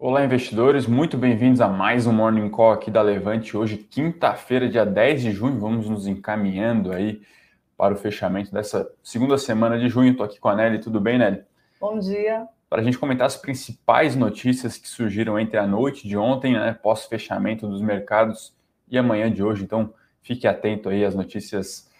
[0.00, 3.56] Olá, investidores, muito bem-vindos a mais um Morning Call aqui da Levante.
[3.56, 7.20] Hoje, quinta-feira, dia 10 de junho, vamos nos encaminhando aí
[7.76, 10.12] para o fechamento dessa segunda semana de junho.
[10.12, 11.42] Estou aqui com a Nelly, tudo bem, Nelly?
[11.80, 12.46] Bom dia.
[12.70, 16.78] Para a gente comentar as principais notícias que surgiram entre a noite de ontem, né,
[16.80, 18.56] pós-fechamento dos mercados
[18.88, 19.64] e amanhã de hoje.
[19.64, 19.92] Então,
[20.22, 21.90] fique atento aí às notícias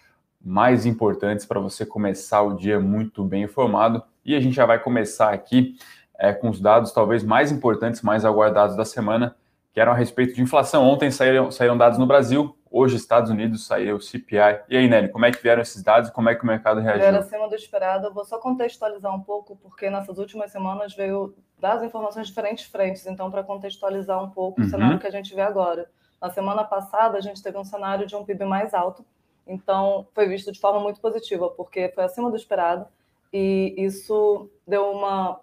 [0.41, 4.05] mais importantes para você começar o dia muito bem informado.
[4.25, 5.77] E a gente já vai começar aqui
[6.19, 9.37] é, com os dados talvez mais importantes, mais aguardados da semana,
[9.73, 10.84] que eram a respeito de inflação.
[10.84, 14.61] Ontem saíram, saíram dados no Brasil, hoje Estados Unidos saiu o CPI.
[14.69, 16.80] E aí, Nelly, como é que vieram esses dados e como é que o mercado
[16.80, 17.02] reagiu?
[17.02, 18.06] Vieram acima do esperado.
[18.06, 22.66] Eu vou só contextualizar um pouco, porque nessas últimas semanas veio das informações de diferentes
[22.66, 23.06] frentes.
[23.06, 24.66] Então, para contextualizar um pouco uhum.
[24.66, 25.89] o cenário que a gente vê agora.
[26.20, 29.05] Na semana passada, a gente teve um cenário de um PIB mais alto,
[29.47, 32.87] então foi visto de forma muito positiva, porque foi acima do esperado,
[33.33, 35.41] e isso deu uma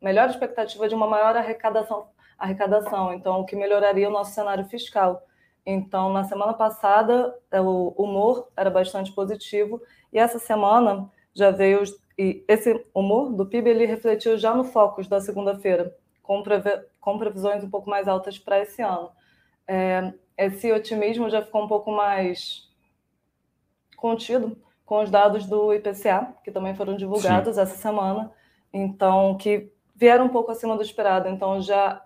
[0.00, 5.22] melhor expectativa de uma maior arrecadação, arrecadação, então o que melhoraria o nosso cenário fiscal.
[5.64, 9.82] Então, na semana passada, é, o humor era bastante positivo
[10.12, 11.82] e essa semana já veio
[12.18, 16.42] e esse humor do PIB ele refletiu já no focus da segunda-feira, com,
[16.98, 19.10] com previsões um pouco mais altas para esse ano.
[19.68, 22.70] É, esse otimismo já ficou um pouco mais
[23.96, 27.60] contido com os dados do IPCA, que também foram divulgados Sim.
[27.60, 28.32] essa semana,
[28.72, 31.28] então, que vieram um pouco acima do esperado.
[31.28, 32.02] Então, já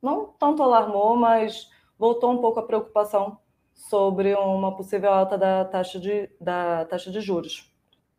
[0.00, 3.38] não tanto alarmou, mas voltou um pouco a preocupação
[3.74, 7.70] sobre uma possível alta da taxa de, da taxa de juros.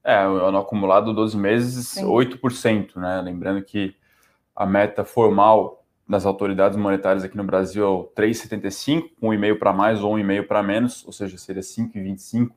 [0.03, 2.06] É, no acumulado 12 meses, Sim.
[2.06, 3.22] 8%, né?
[3.22, 3.95] Lembrando que
[4.56, 9.72] a meta formal das autoridades monetárias aqui no Brasil é o 3,75, um 1,5 para
[9.72, 12.52] mais ou um 1,5 para menos, ou seja, seria 5,25.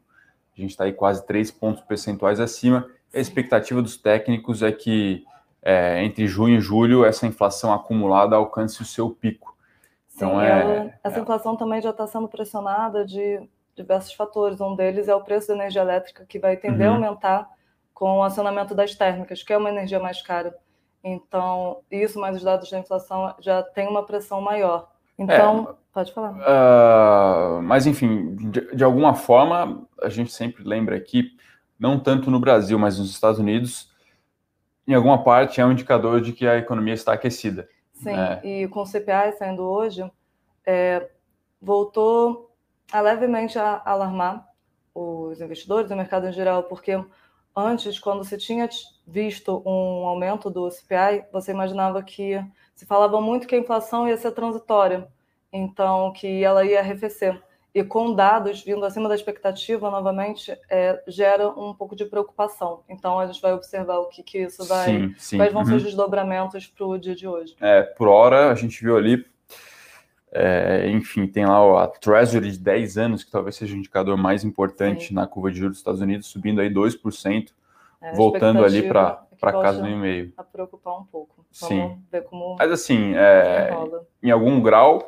[0.57, 2.89] A gente está aí quase 3 pontos percentuais acima.
[3.15, 5.25] A expectativa dos técnicos é que
[5.63, 9.57] é, entre junho e julho essa inflação acumulada alcance o seu pico.
[10.15, 11.23] Então, Sim, é, ela, essa é...
[11.23, 13.41] inflação também já está sendo pressionada de
[13.75, 14.61] diversos fatores.
[14.61, 16.95] Um deles é o preço da energia elétrica, que vai tender uhum.
[16.95, 17.51] a aumentar
[17.93, 20.57] com o acionamento das térmicas, que é uma energia mais cara.
[21.03, 24.89] Então, isso mais os dados da inflação já tem uma pressão maior.
[25.19, 26.33] Então, é, pode falar.
[26.33, 31.31] Uh, mas, enfim, de, de, alguma forma, a gente sempre lembra aqui
[31.79, 33.91] não tanto no Brasil, mas nos Estados Unidos,
[34.87, 37.69] em alguma parte é um indicador de que a economia está aquecida.
[37.93, 38.41] Sim, né?
[38.45, 40.09] e com o CPI saindo hoje,
[40.65, 41.11] é,
[41.61, 42.55] voltou
[42.93, 44.47] a levemente a alarmar
[44.95, 46.93] os investidores, o mercado em geral, porque
[47.55, 48.69] antes, quando se tinha
[49.07, 52.43] visto um aumento do CPI, você imaginava que
[52.75, 55.09] se falava muito que a inflação ia ser transitória,
[55.53, 57.43] então que ela ia arrefecer
[57.77, 62.81] e com dados vindo acima da expectativa, novamente, é, gera um pouco de preocupação.
[62.89, 64.87] Então, a gente vai observar o que, que isso vai.
[64.87, 65.37] Sim, sim.
[65.37, 65.69] Quais vão uhum.
[65.69, 67.55] ser os desdobramentos para o dia de hoje.
[67.61, 69.27] É, por hora, a gente viu ali.
[70.33, 74.43] É, enfim, tem lá a Treasury de 10 anos, que talvez seja o indicador mais
[74.43, 75.15] importante sim.
[75.15, 77.51] na curva de juros dos Estados Unidos, subindo aí 2%,
[78.01, 80.33] é, voltando ali para é para casa do e-mail.
[80.39, 81.45] A preocupar um pouco.
[81.61, 81.99] Vamos Sim.
[82.11, 82.57] ver como.
[82.59, 83.71] Mas assim, é,
[84.23, 85.07] em algum grau,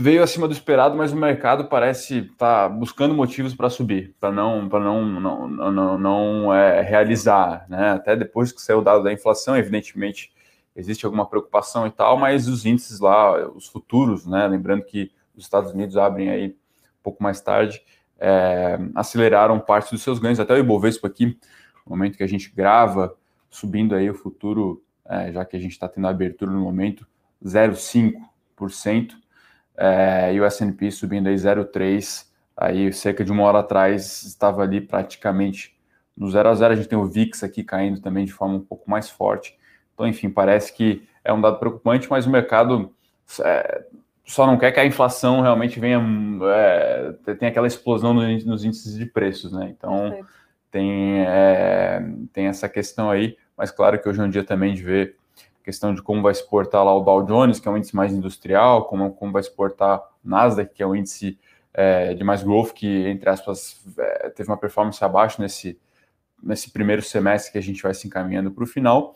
[0.00, 4.32] veio acima do esperado, mas o mercado parece estar tá buscando motivos para subir, para
[4.32, 7.92] não, não, não, não, não é, realizar, né?
[7.92, 10.32] Até depois que saiu o dado da inflação, evidentemente
[10.74, 14.46] existe alguma preocupação e tal, mas os índices lá, os futuros, né?
[14.48, 17.82] Lembrando que os Estados Unidos abrem aí um pouco mais tarde,
[18.18, 21.26] é, aceleraram parte dos seus ganhos, até o Ibovespa aqui,
[21.86, 23.14] no momento que a gente grava,
[23.50, 27.06] subindo aí o futuro, é, já que a gente está tendo abertura no momento,
[27.44, 29.20] 0,5%.
[29.76, 32.26] É, e o S&P subindo aí 0,3,
[32.56, 35.74] aí cerca de uma hora atrás estava ali praticamente
[36.16, 38.60] no 0 a 0 a gente tem o VIX aqui caindo também de forma um
[38.60, 39.56] pouco mais forte.
[39.94, 42.92] Então, enfim, parece que é um dado preocupante, mas o mercado
[43.42, 43.84] é,
[44.24, 46.00] só não quer que a inflação realmente venha,
[46.54, 49.68] é, tem aquela explosão nos índices de preços, né?
[49.70, 50.24] Então,
[50.70, 52.02] tem, é,
[52.32, 55.16] tem essa questão aí, mas claro que hoje é um dia também de ver
[55.62, 58.86] questão de como vai exportar lá o Dow Jones, que é um índice mais industrial,
[58.86, 61.38] como, como vai exportar o Nasdaq, que é um índice
[61.72, 65.78] é, de mais growth, que, entre aspas, é, teve uma performance abaixo nesse,
[66.42, 69.14] nesse primeiro semestre que a gente vai se encaminhando para o final.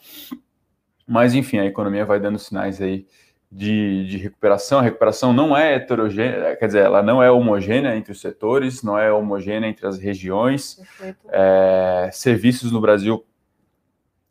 [1.07, 3.07] Mas, enfim, a economia vai dando sinais aí
[3.51, 4.79] de, de recuperação.
[4.79, 8.99] A recuperação não é heterogênea, quer dizer, ela não é homogênea entre os setores, não
[8.99, 10.81] é homogênea entre as regiões.
[11.29, 13.25] É, serviços no Brasil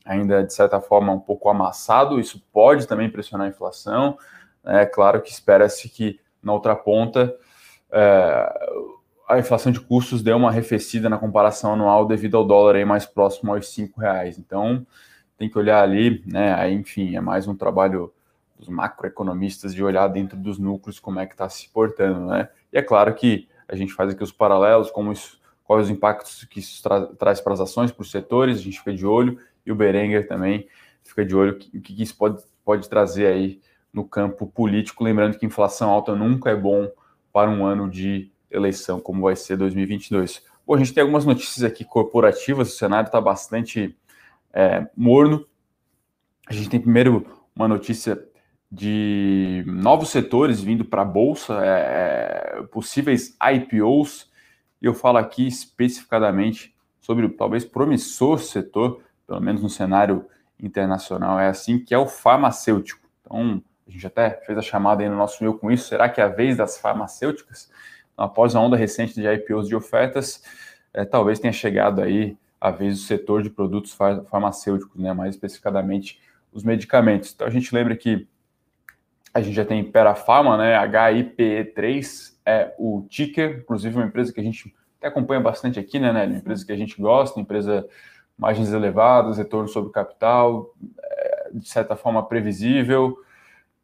[0.06, 4.18] ainda, de certa forma, um pouco amassado, isso pode também pressionar a inflação.
[4.66, 7.36] É claro que espera-se que, na outra ponta,
[7.92, 8.82] é,
[9.28, 13.06] a inflação de custos dê uma arrefecida na comparação anual devido ao dólar aí mais
[13.06, 14.38] próximo aos cinco reais.
[14.38, 14.86] Então,
[15.38, 16.54] tem que olhar ali, né?
[16.54, 18.14] Aí, enfim, é mais um trabalho
[18.58, 22.50] dos macroeconomistas de olhar dentro dos núcleos como é que está se portando, né?
[22.72, 26.44] E é claro que a gente faz aqui os paralelos, como isso, quais os impactos
[26.46, 29.40] que isso tra traz para as ações, para os setores, a gente fica de olho,
[29.65, 30.68] e o Berenguer também
[31.04, 33.62] fica de olho o que, isso pode, pode trazer aí
[33.92, 36.89] no campo político, lembrando que inflação alta nunca é bom
[37.31, 40.44] para um ano de eleição, como vai ser 2022.
[40.65, 43.95] Bom, a gente tem algumas notícias aqui corporativas, o cenário está bastante
[44.54, 45.45] é, morno.
[46.48, 47.25] A gente tem primeiro
[47.56, 48.24] uma notícia
[48.71, 54.31] de novos setores vindo para a Bolsa, é, é possíveis IPOs,
[54.81, 60.25] e eu falo aqui especificadamente sobre o talvez promissor setor, pelo menos no cenário
[60.60, 63.08] internacional, é assim, que é o farmacêutico.
[63.22, 66.22] Então, a gente até fez a chamada aí no nosso meio com isso, será que
[66.22, 67.70] é a vez das farmacêuticas?
[68.14, 70.44] Então, após a onda recente de IPOs de ofertas,
[70.94, 76.22] é, talvez tenha chegado aí a vez do setor de produtos farmacêuticos, né, mais especificamente
[76.52, 77.34] os medicamentos.
[77.34, 78.28] Então, a gente lembra que
[79.34, 80.78] a gente já tem Perafarma, né?
[80.88, 86.14] HIPE3 é o ticker, inclusive uma empresa que a gente até acompanha bastante aqui, né,
[86.14, 86.25] né?
[86.25, 87.88] Uma empresa que a gente gosta, empresa
[88.38, 93.18] margens elevadas, retorno sobre capital, é, de certa forma previsível,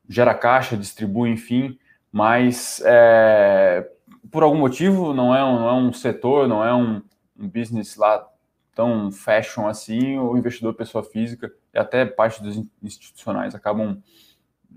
[0.07, 1.77] gera caixa, distribui, enfim,
[2.11, 3.87] mas é,
[4.31, 7.01] por algum motivo não é um, não é um setor, não é um,
[7.39, 8.27] um business lá
[8.73, 14.01] tão fashion assim, o investidor pessoa física e até parte dos institucionais acabam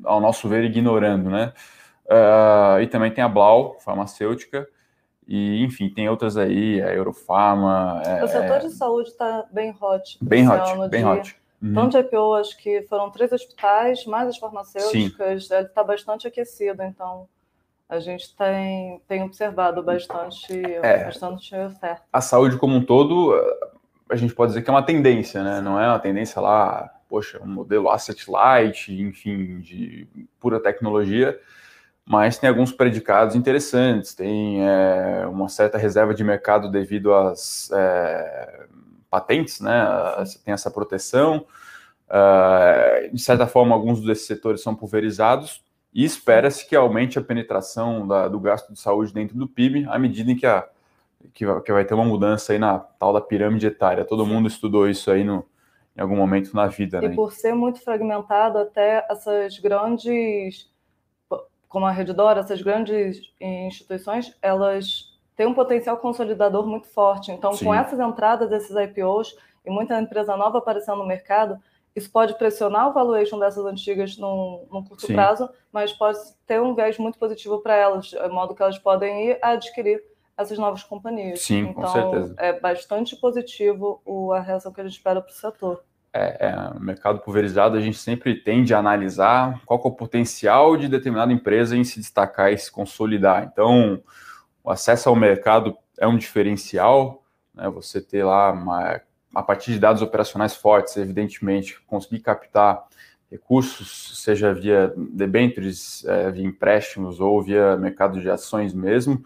[0.05, 1.53] ao nosso ver, ignorando, né?
[2.07, 4.69] Uh, e também tem a Blau, farmacêutica,
[5.27, 8.03] e enfim, tem outras aí, a Eurofarma.
[8.05, 10.19] É, o setor de saúde está bem hot.
[10.21, 11.37] Bem hot, bem de, hot.
[11.63, 11.75] Uhum.
[11.75, 17.29] Tanto de IPO, acho que foram três hospitais, mais as farmacêuticas, está bastante aquecido, então
[17.89, 20.53] a gente tem, tem observado bastante,
[20.83, 22.03] é, bastante oferta.
[22.13, 23.35] A saúde como um todo,
[24.09, 25.61] a gente pode dizer que é uma tendência, né?
[25.61, 30.09] Não é uma tendência lá poxa, um modelo asset light, enfim, de
[30.41, 31.39] pura tecnologia,
[32.04, 38.66] mas tem alguns predicados interessantes, tem é, uma certa reserva de mercado devido às é,
[39.12, 39.84] patentes, né?
[40.44, 41.46] Tem essa proteção.
[42.08, 45.62] Uh, de certa forma, alguns desses setores são pulverizados
[45.94, 49.99] e espera-se que aumente a penetração da, do gasto de saúde dentro do PIB à
[49.99, 50.66] medida em que, a,
[51.32, 54.04] que, que vai ter uma mudança aí na tal da pirâmide etária.
[54.04, 55.44] Todo mundo estudou isso aí no,
[55.96, 56.99] em algum momento na vida.
[57.02, 57.14] E né?
[57.14, 60.70] por ser muito fragmentado, até essas grandes,
[61.73, 67.33] como a Redditor, essas grandes instituições, elas têm um potencial consolidador muito forte.
[67.33, 67.65] Então, Sim.
[67.65, 69.35] com essas entradas desses IPOs
[69.65, 71.59] e muita empresa nova aparecendo no mercado,
[71.97, 75.15] isso pode pressionar o valuation dessas antigas num, num curto Sim.
[75.15, 79.31] prazo, mas pode ter um viés muito positivo para elas, de modo que elas podem
[79.31, 80.05] ir adquirir
[80.37, 81.41] essas novas companhias.
[81.41, 82.35] Sim, então, com certeza.
[82.37, 85.83] É bastante positivo o, a reação que a gente espera para o setor.
[86.14, 90.87] É, é, mercado pulverizado, a gente sempre tende a analisar qual é o potencial de
[90.87, 93.49] determinada empresa em se destacar e se consolidar.
[93.50, 94.03] Então,
[94.62, 97.25] o acesso ao mercado é um diferencial,
[97.55, 97.67] né?
[97.70, 99.00] você ter lá, uma,
[99.35, 102.85] a partir de dados operacionais fortes, evidentemente, conseguir captar
[103.31, 109.25] recursos, seja via debêntures, é, via empréstimos ou via mercado de ações mesmo,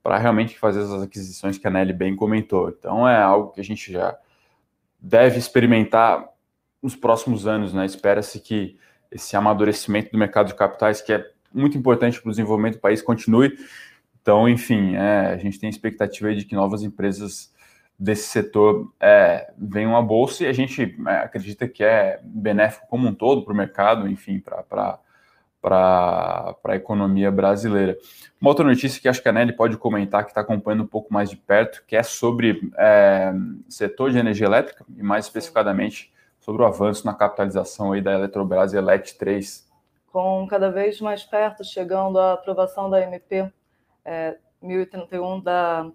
[0.00, 2.68] para realmente fazer as aquisições que a Nelly bem comentou.
[2.68, 4.16] Então é algo que a gente já
[5.00, 6.28] deve experimentar
[6.82, 7.84] nos próximos anos, né?
[7.86, 8.78] Espera-se que
[9.10, 13.00] esse amadurecimento do mercado de capitais, que é muito importante para o desenvolvimento do país,
[13.00, 13.56] continue.
[14.20, 17.52] Então, enfim, é, a gente tem expectativa de que novas empresas
[17.98, 23.08] desse setor é, venham à bolsa e a gente é, acredita que é benéfico como
[23.08, 25.00] um todo para o mercado, enfim, para
[25.60, 27.96] para a economia brasileira.
[28.40, 31.12] Uma outra notícia que acho que a Nelly pode comentar, que está acompanhando um pouco
[31.12, 33.32] mais de perto, que é sobre é,
[33.68, 38.72] setor de energia elétrica e mais especificadamente sobre o avanço na capitalização aí da Eletrobras
[38.72, 39.68] Elet 3.
[40.12, 43.50] Com cada vez mais perto, chegando à aprovação da MP
[44.04, 45.90] é, 1031 da,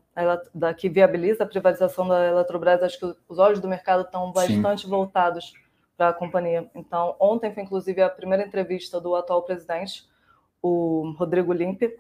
[0.54, 4.84] da, que viabiliza a privatização da Eletrobras, acho que os olhos do mercado estão bastante
[4.84, 4.90] Sim.
[4.90, 5.54] voltados
[5.98, 6.70] para a companhia.
[6.76, 10.08] Então, ontem foi inclusive a primeira entrevista do atual presidente,
[10.62, 11.96] o Rodrigo Limpe.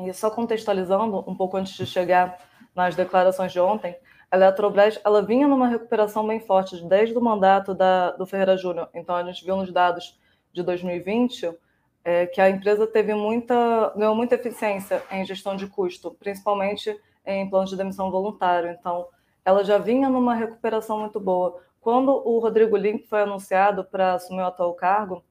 [0.00, 2.38] E só contextualizando um pouco antes de chegar
[2.74, 3.96] nas declarações de ontem,
[4.30, 8.88] a Eletrobras ela vinha numa recuperação bem forte desde o mandato da, do Ferreira Júnior.
[8.92, 10.18] Então, a gente viu nos dados
[10.52, 11.56] de 2020
[12.04, 16.94] é, que a empresa teve muita, ganhou muita eficiência em gestão de custo, principalmente
[17.24, 18.70] em planos de demissão voluntário.
[18.70, 19.06] Então,
[19.44, 21.60] ela já vinha numa recuperação muito boa.
[21.84, 25.22] Quando o Rodrigo Limp foi anunciado para assumir o atual cargo,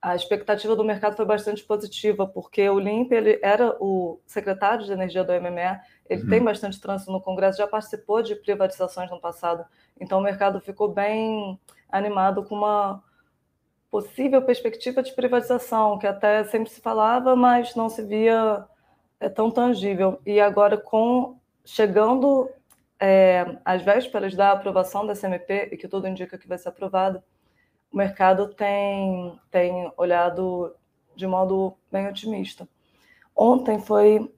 [0.00, 4.92] a expectativa do mercado foi bastante positiva, porque o Limp ele era o secretário de
[4.92, 6.28] energia do MME, ele uhum.
[6.28, 9.64] tem bastante trânsito no Congresso, já participou de privatizações no passado,
[10.00, 11.58] então o mercado ficou bem
[11.90, 13.02] animado com uma
[13.90, 18.64] possível perspectiva de privatização, que até sempre se falava, mas não se via
[19.18, 20.20] é, tão tangível.
[20.24, 22.48] E agora, com chegando
[23.00, 27.22] é, às vésperas da aprovação da CMP, e que tudo indica que vai ser aprovado,
[27.92, 30.74] o mercado tem, tem olhado
[31.16, 32.68] de modo bem otimista.
[33.34, 34.32] Ontem foi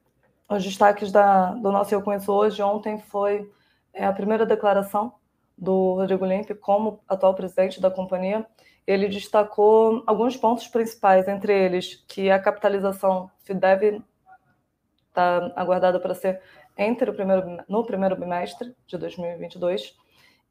[0.49, 2.63] os destaques da, do nosso Eu Conheço Hoje.
[2.63, 3.51] Ontem foi
[3.93, 5.15] é, a primeira declaração
[5.57, 8.47] do Rodrigo Limpe como atual presidente da companhia.
[8.87, 14.03] Ele destacou alguns pontos principais, entre eles que a capitalização deve
[15.09, 16.41] estar tá aguardada para ser
[16.81, 19.95] entre o primeiro, no primeiro bimestre de 2022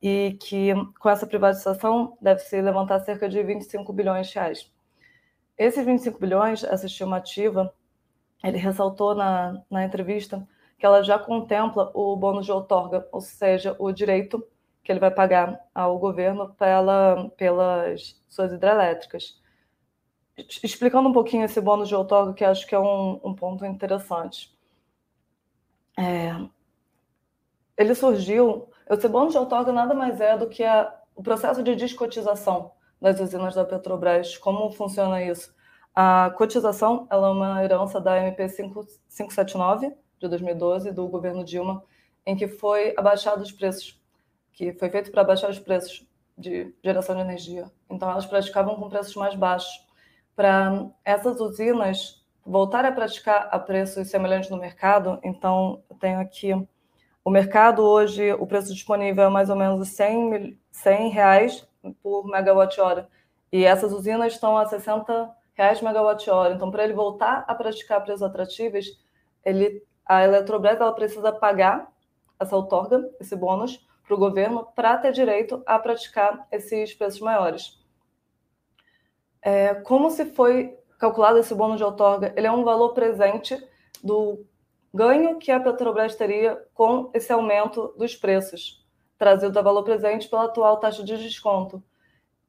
[0.01, 4.71] e que com essa privatização deve se levantar cerca de 25 bilhões de reais.
[5.57, 7.74] Esses 25 bilhões, essa estimativa,
[8.43, 13.75] ele ressaltou na, na entrevista que ela já contempla o bônus de outorga, ou seja,
[13.79, 14.48] o direito
[14.83, 19.41] que ele vai pagar ao governo pela, pelas suas hidrelétricas.
[20.63, 24.57] Explicando um pouquinho esse bônus de outorga, que acho que é um, um ponto interessante.
[26.00, 26.34] É,
[27.77, 28.70] ele surgiu.
[28.89, 33.20] Esse bônus de outorga nada mais é do que a, o processo de descotização das
[33.20, 34.38] usinas da Petrobras.
[34.38, 35.53] Como funciona isso?
[35.94, 41.84] A cotização ela é uma herança da MP 579 de 2012 do governo Dilma,
[42.25, 44.01] em que foi abaixado os preços,
[44.53, 47.70] que foi feito para abaixar os preços de geração de energia.
[47.89, 49.86] Então elas praticavam com preços mais baixos.
[50.36, 56.53] Para essas usinas voltar a praticar a preços semelhantes no mercado, então eu tenho aqui
[57.24, 61.67] o mercado hoje, o preço disponível é mais ou menos 100, 100 reais
[62.01, 63.08] por megawatt-hora.
[63.51, 66.55] E essas usinas estão a 60 reais megawatt-hora.
[66.55, 69.00] Então, para ele voltar a praticar preços atrativos,
[69.46, 71.91] ele, a Eletrobras ela precisa pagar
[72.39, 77.77] essa outorga, esse bônus, para o governo para ter direito a praticar esses preços maiores.
[79.41, 82.32] É, como se foi calculado esse bônus de outorga?
[82.36, 83.58] Ele é um valor presente
[84.03, 84.46] do
[84.94, 88.86] ganho que a Petrobras teria com esse aumento dos preços,
[89.18, 91.82] trazido a valor presente pela atual taxa de desconto.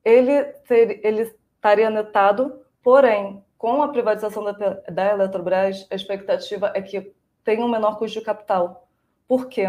[0.04, 6.80] Ele, ter, ele estaria netado Porém, com a privatização da, da Eletrobras, a expectativa é
[6.80, 7.14] que
[7.44, 8.88] tenha um menor custo de capital.
[9.28, 9.66] Por quê?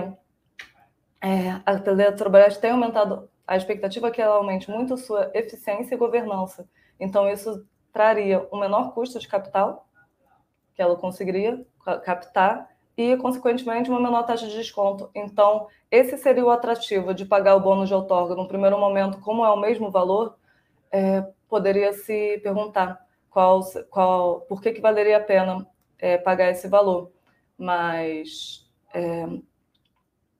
[1.21, 5.97] É, a Eletrobras tem aumentado, a expectativa é que ela aumente muito sua eficiência e
[5.97, 6.67] governança.
[6.99, 9.87] Então, isso traria um menor custo de capital,
[10.73, 11.65] que ela conseguiria
[12.03, 15.09] captar, e, consequentemente, uma menor taxa de desconto.
[15.15, 19.45] Então, esse seria o atrativo de pagar o bônus de outorga no primeiro momento, como
[19.45, 20.37] é o mesmo valor,
[20.91, 25.65] é, poderia se perguntar qual, qual, por que, que valeria a pena
[25.97, 27.11] é, pagar esse valor.
[27.57, 29.25] Mas é,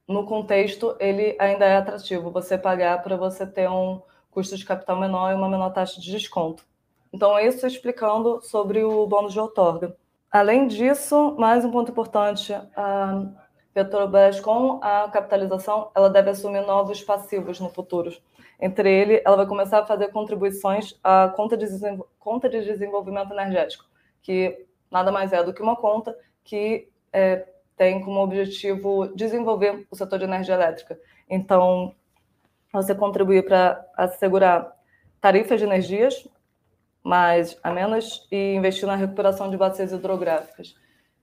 [0.07, 4.99] no contexto, ele ainda é atrativo você pagar para você ter um custo de capital
[4.99, 6.65] menor e uma menor taxa de desconto.
[7.13, 9.95] Então, isso explicando sobre o bônus de outorga.
[10.31, 13.25] Além disso, mais um ponto importante, a
[13.73, 18.11] Petrobras, com a capitalização, ela deve assumir novos passivos no futuro.
[18.59, 21.65] Entre ele, ela vai começar a fazer contribuições à conta de,
[22.19, 23.85] conta de desenvolvimento energético,
[24.21, 29.95] que nada mais é do que uma conta que é, tem como objetivo desenvolver o
[29.95, 30.99] setor de energia elétrica.
[31.29, 31.95] Então,
[32.71, 34.71] você contribui para assegurar
[35.19, 36.27] tarifas de energias
[37.03, 40.75] mais a menos e investir na recuperação de bacias hidrográficas.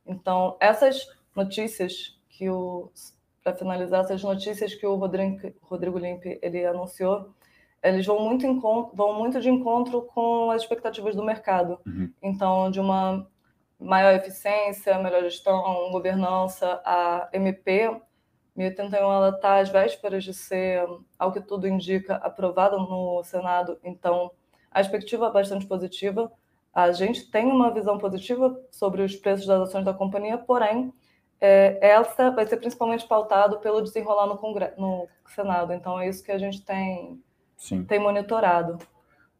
[0.06, 2.90] Então, essas notícias que o
[3.49, 7.32] para finalizar essas notícias que o Rodrigo, Rodrigo Limpe ele anunciou,
[7.82, 11.78] eles vão muito, encontro, vão muito de encontro com as expectativas do mercado.
[11.87, 12.12] Uhum.
[12.20, 13.26] Então, de uma
[13.78, 17.88] maior eficiência, melhor gestão, governança, a MP
[18.56, 20.85] 1081 ela está às vésperas de ser,
[21.16, 23.78] ao que tudo indica, aprovada no Senado.
[23.85, 24.32] Então,
[24.78, 26.30] a expectativa é bastante positiva.
[26.73, 30.92] A gente tem uma visão positiva sobre os preços das ações da companhia, porém,
[31.40, 35.73] é, essa vai ser principalmente pautado pelo desenrolar no, Congresso, no Senado.
[35.73, 37.20] Então é isso que a gente tem,
[37.56, 37.85] Sim.
[37.85, 38.78] tem monitorado.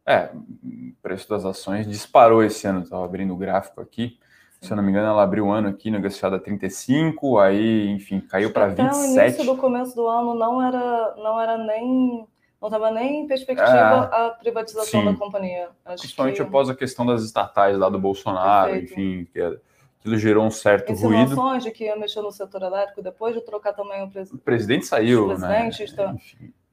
[0.05, 2.83] É, o preço das ações disparou esse ano.
[2.83, 4.19] Estava abrindo o gráfico aqui.
[4.61, 8.21] Se eu não me engano, ela abriu o ano aqui negociada a 35, aí, enfim,
[8.21, 8.89] caiu para 27.
[8.89, 12.27] Até o início do começo do ano não era, não era nem
[12.61, 15.07] não estava nem em perspectiva é, a privatização sim.
[15.07, 15.69] da companhia.
[15.85, 16.43] Acho Principalmente que...
[16.43, 18.93] após a questão das estatais lá do Bolsonaro, Perfeito.
[18.93, 19.61] enfim, que era
[20.01, 21.65] Aquilo gerou um certo Insinuações ruído.
[21.65, 24.41] de que ia mexer no setor elétrico depois de trocar também o presidente.
[24.41, 25.85] O presidente saiu, o presidente né?
[25.85, 26.15] Está...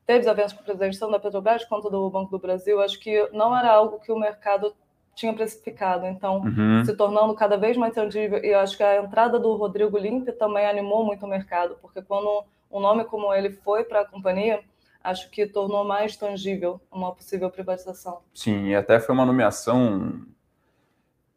[0.06, 2.80] Teve avanços com o presidente tanto da Petrobras quanto do Banco do Brasil.
[2.80, 4.74] Acho que não era algo que o mercado
[5.16, 6.06] tinha precificado.
[6.06, 6.86] Então, uhum.
[6.86, 8.44] se tornando cada vez mais tangível.
[8.44, 12.44] E acho que a entrada do Rodrigo Limpe também animou muito o mercado, porque quando
[12.72, 14.60] um nome como ele foi para a companhia,
[15.06, 18.22] acho que tornou mais tangível uma possível privatização.
[18.34, 20.26] Sim, e até foi uma nomeação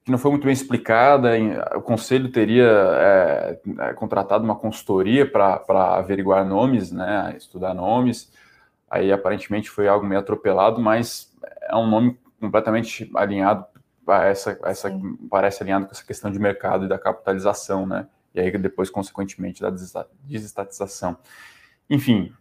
[0.04, 1.32] que não foi muito bem explicada.
[1.76, 8.32] O conselho teria é, é, contratado uma consultoria para averiguar nomes, né, estudar nomes.
[8.90, 13.66] Aí aparentemente foi algo meio atropelado, mas é um nome completamente alinhado
[14.06, 14.90] a essa, a essa
[15.28, 18.06] parece alinhado com essa questão de mercado e da capitalização, né?
[18.34, 19.70] E aí depois consequentemente da
[20.24, 21.18] desestatização.
[21.90, 22.32] Enfim,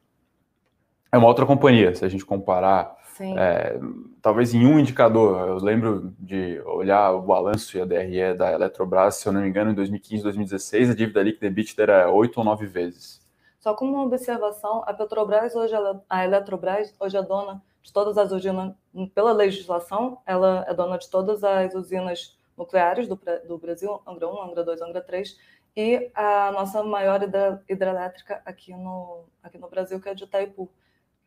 [1.12, 3.80] é uma outra companhia, se a gente comparar é,
[4.22, 9.16] talvez em um indicador, eu lembro de olhar o balanço e a DRE da Eletrobras,
[9.16, 12.44] se eu não me engano, em 2015, 2016, a dívida líquida EBITDA era 8 ou
[12.44, 13.26] 9 vezes.
[13.60, 15.74] Só como uma observação, a Petrobras hoje,
[16.10, 18.74] a Eletrobras hoje é dona de todas as usinas,
[19.16, 24.42] pela legislação, ela é dona de todas as usinas nucleares do, do Brasil, Angra 1,
[24.44, 25.38] Angra 2, Angra 3,
[25.76, 27.22] e a nossa maior
[27.70, 30.70] hidrelétrica aqui no, aqui no Brasil, que é de Itaipu.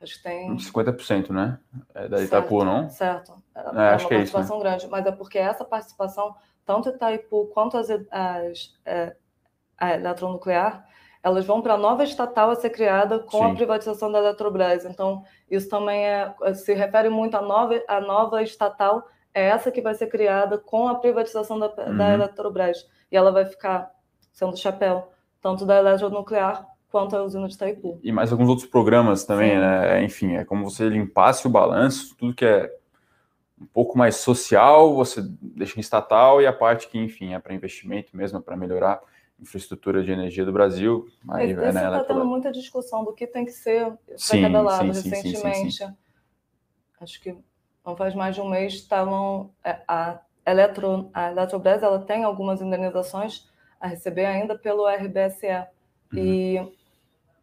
[0.01, 0.57] Acho que tem.
[0.57, 1.59] 50%, né?
[1.95, 2.89] É da Itaipu, não?
[2.89, 3.35] Certo.
[3.55, 4.61] É, é, é uma participação é isso, né?
[4.61, 9.15] grande, mas é porque essa participação, tanto Itaipu quanto as, as, é,
[9.77, 10.87] a eletronuclear,
[11.23, 13.51] elas vão para a nova estatal a ser criada com Sim.
[13.51, 14.87] a privatização da Eletrobras.
[14.87, 19.83] Então, isso também é, se refere muito à nova, à nova estatal, é essa que
[19.83, 21.97] vai ser criada com a privatização da, uhum.
[21.97, 22.89] da Eletrobras.
[23.13, 23.91] E ela vai ficar
[24.33, 27.99] sendo chapéu, tanto da eletronuclear quanto a usina de Itaipu.
[28.03, 29.59] E mais alguns outros programas também, Sim.
[29.59, 30.05] né?
[30.05, 32.71] Enfim, é como você limpasse o balanço, tudo que é
[33.61, 37.55] um pouco mais social, você deixa em estatal, e a parte que, enfim, é para
[37.55, 39.01] investimento mesmo, é para melhorar a
[39.43, 41.07] infraestrutura de energia do Brasil.
[41.29, 43.93] Aí, Esse né, está tendo muita discussão do que tem que ser
[44.29, 44.95] para cada lado.
[44.95, 45.95] Sim, Recentemente, sim,
[47.01, 47.37] acho que
[47.85, 52.61] não faz mais de um mês, estavam é, a, Eletro, a Eletrobras ela tem algumas
[52.61, 55.67] indenizações a receber ainda pelo RBSE.
[56.13, 56.19] Uhum.
[56.19, 56.80] E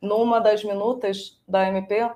[0.02, 2.10] numa das minutas da MP,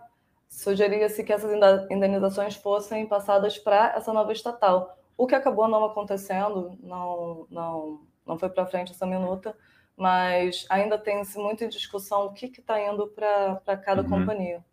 [0.50, 1.52] sugeria-se que essas
[1.90, 4.98] indenizações fossem passadas para essa nova estatal.
[5.18, 9.56] O que acabou não acontecendo, não, não, não foi para frente essa minuta,
[9.96, 14.10] mas ainda tem-se muito em discussão o que está indo para cada uhum.
[14.10, 14.64] companhia.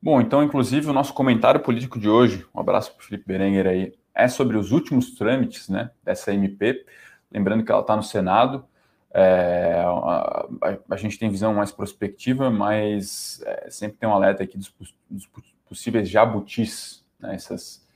[0.00, 3.66] Bom, então, inclusive, o nosso comentário político de hoje, um abraço para o Felipe Berenguer
[3.66, 6.84] aí, é sobre os últimos trâmites né, dessa MP.
[7.30, 8.66] Lembrando que ela está no Senado,
[9.14, 10.46] é, a,
[10.90, 14.72] a, gente tem visão mais prospectiva, mas é, sempre tem um alerta aqui dos,
[15.10, 15.28] dos
[15.68, 17.86] possíveis jabutis, né, essas,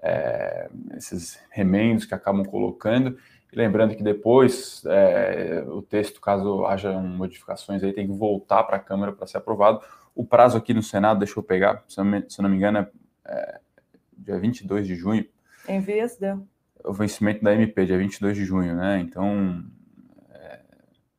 [0.00, 3.18] é, esses remendos que acabam colocando.
[3.52, 8.76] E lembrando que depois é, o texto, caso haja modificações, aí tem que voltar para
[8.76, 9.80] a Câmara para ser aprovado.
[10.14, 12.56] O prazo aqui no Senado, deixa eu pegar, se eu, me, se eu não me
[12.56, 12.88] engano, é,
[13.26, 13.60] é
[14.16, 15.26] dia 22 de junho.
[15.68, 16.46] Em vias deu.
[16.84, 19.00] O vencimento da MP, dia 22 de junho, né?
[19.00, 19.64] Então,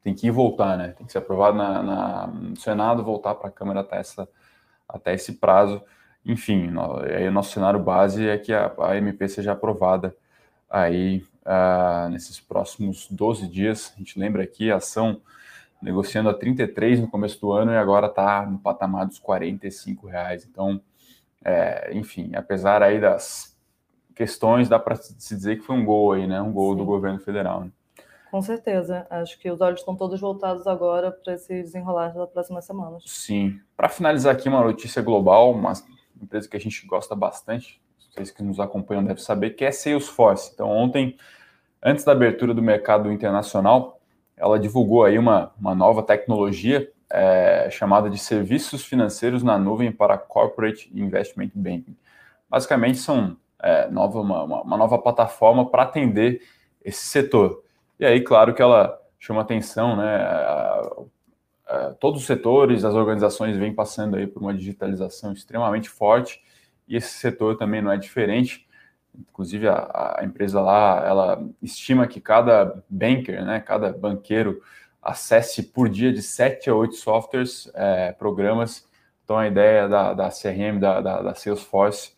[0.04, 0.89] tem que ir voltar, né?
[0.89, 4.28] Tem que ser aprovado na, na no Senado, voltar para a Câmara até, essa,
[4.88, 5.82] até esse prazo.
[6.26, 10.16] Enfim, no, aí o nosso cenário base é que a, a MP seja aprovada
[10.70, 13.94] aí uh, nesses próximos 12 dias.
[13.96, 15.22] A gente lembra aqui a ação
[15.82, 20.46] negociando a 33 no começo do ano e agora está no patamar dos 45 reais.
[20.50, 20.82] Então,
[21.44, 23.58] é, enfim, apesar aí das
[24.16, 26.42] questões, dá para se dizer que foi um gol aí, né?
[26.42, 26.78] Um gol Sim.
[26.78, 27.66] do governo federal.
[27.66, 27.72] Né?
[28.34, 29.06] Com certeza.
[29.12, 33.04] Acho que os olhos estão todos voltados agora para esse desenrolar das próximas semanas.
[33.06, 33.60] Sim.
[33.78, 35.72] Para finalizar aqui, uma notícia global, uma
[36.19, 40.50] empresa que a gente gosta bastante, vocês que nos acompanham devem saber, que é Salesforce.
[40.52, 41.15] Então, ontem,
[41.80, 44.02] antes da abertura do mercado internacional,
[44.36, 50.17] ela divulgou aí uma, uma nova tecnologia é, chamada de serviços financeiros na nuvem para
[50.17, 51.96] Corporate Investment Banking.
[52.50, 56.41] Basicamente, são é, nova, uma, uma nova plataforma para atender
[56.84, 57.62] esse setor.
[57.99, 60.17] E aí, claro que ela chama atenção, né?
[60.17, 60.91] A,
[61.67, 66.41] a, todos os setores, as organizações vêm passando aí por uma digitalização extremamente forte
[66.88, 68.67] e esse setor também não é diferente.
[69.15, 74.62] Inclusive, a, a empresa lá, ela estima que cada banker, né, cada banqueiro,
[75.01, 78.88] acesse por dia de 7 a 8 softwares, é, programas.
[79.23, 82.13] Então, a ideia da, da CRM, da, da, da Salesforce,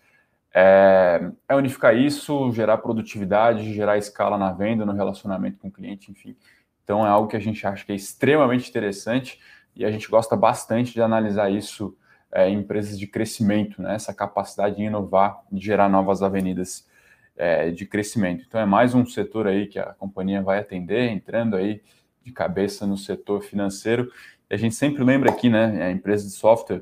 [0.57, 6.09] é, é, unificar isso, gerar produtividade, gerar escala na venda, no relacionamento com o cliente,
[6.09, 6.33] enfim.
[6.81, 9.37] Então é algo que a gente acha que é extremamente interessante
[9.75, 11.93] e a gente gosta bastante de analisar isso
[12.31, 13.95] é, em empresas de crescimento, né?
[13.95, 16.87] essa capacidade de inovar, de gerar novas avenidas
[17.35, 18.45] é, de crescimento.
[18.47, 21.81] Então é mais um setor aí que a companhia vai atender, entrando aí
[22.23, 24.09] de cabeça no setor financeiro.
[24.49, 26.81] E a gente sempre lembra aqui, né, a empresa de software,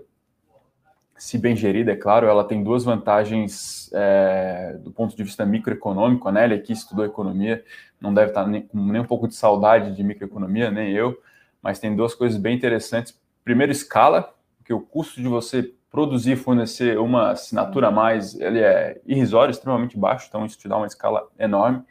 [1.23, 6.27] se bem gerida, é claro, ela tem duas vantagens é, do ponto de vista microeconômico.
[6.27, 7.63] A Nelly aqui estudou economia,
[7.99, 11.17] não deve estar nem, nem um pouco de saudade de microeconomia, nem eu,
[11.62, 13.17] mas tem duas coisas bem interessantes.
[13.41, 18.99] Primeiro, escala, porque o custo de você produzir, fornecer uma assinatura a mais, ele é
[19.05, 21.83] irrisório, extremamente baixo, então isso te dá uma escala enorme.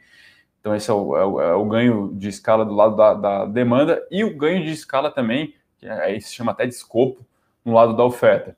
[0.59, 3.45] Então esse é o, é o, é o ganho de escala do lado da, da,
[3.45, 7.25] demanda e o ganho de escala também, que aí se chama até de escopo,
[7.65, 8.55] no lado da oferta.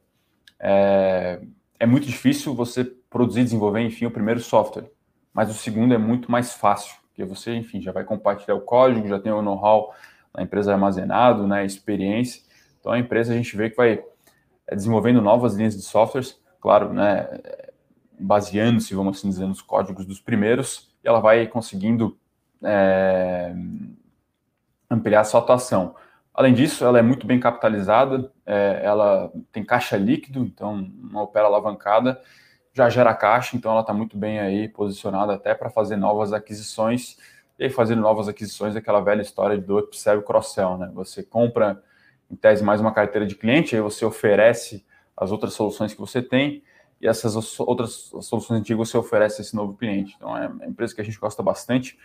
[0.67, 1.39] É,
[1.79, 4.89] é muito difícil você produzir, desenvolver, enfim, o primeiro software,
[5.31, 9.07] mas o segundo é muito mais fácil, porque você, enfim, já vai compartilhar o código,
[9.07, 9.93] já tem o know-how
[10.33, 12.41] na empresa armazenado, né, experiência.
[12.79, 14.03] Então a empresa a gente vê que vai
[14.65, 17.27] é, desenvolvendo novas linhas de softwares, claro, né,
[18.19, 22.17] baseando-se, vamos assim dizer, nos códigos dos primeiros, e ela vai conseguindo
[22.63, 23.53] é,
[24.89, 25.95] ampliar sua atuação.
[26.35, 31.45] Além disso, ela é muito bem capitalizada, é, ela tem caixa líquido, então não opera
[31.45, 32.21] alavancada,
[32.73, 37.17] já gera caixa, então ela está muito bem aí posicionada até para fazer novas aquisições.
[37.57, 40.91] E aí, fazendo novas aquisições, aquela velha história do upsell e cross-sell, né?
[40.93, 41.81] Você compra,
[42.29, 46.21] em tese, mais uma carteira de cliente, aí você oferece as outras soluções que você
[46.21, 46.63] tem,
[46.99, 50.15] e essas outras soluções antigas você oferece a esse novo cliente.
[50.17, 51.97] Então, é uma empresa que a gente gosta bastante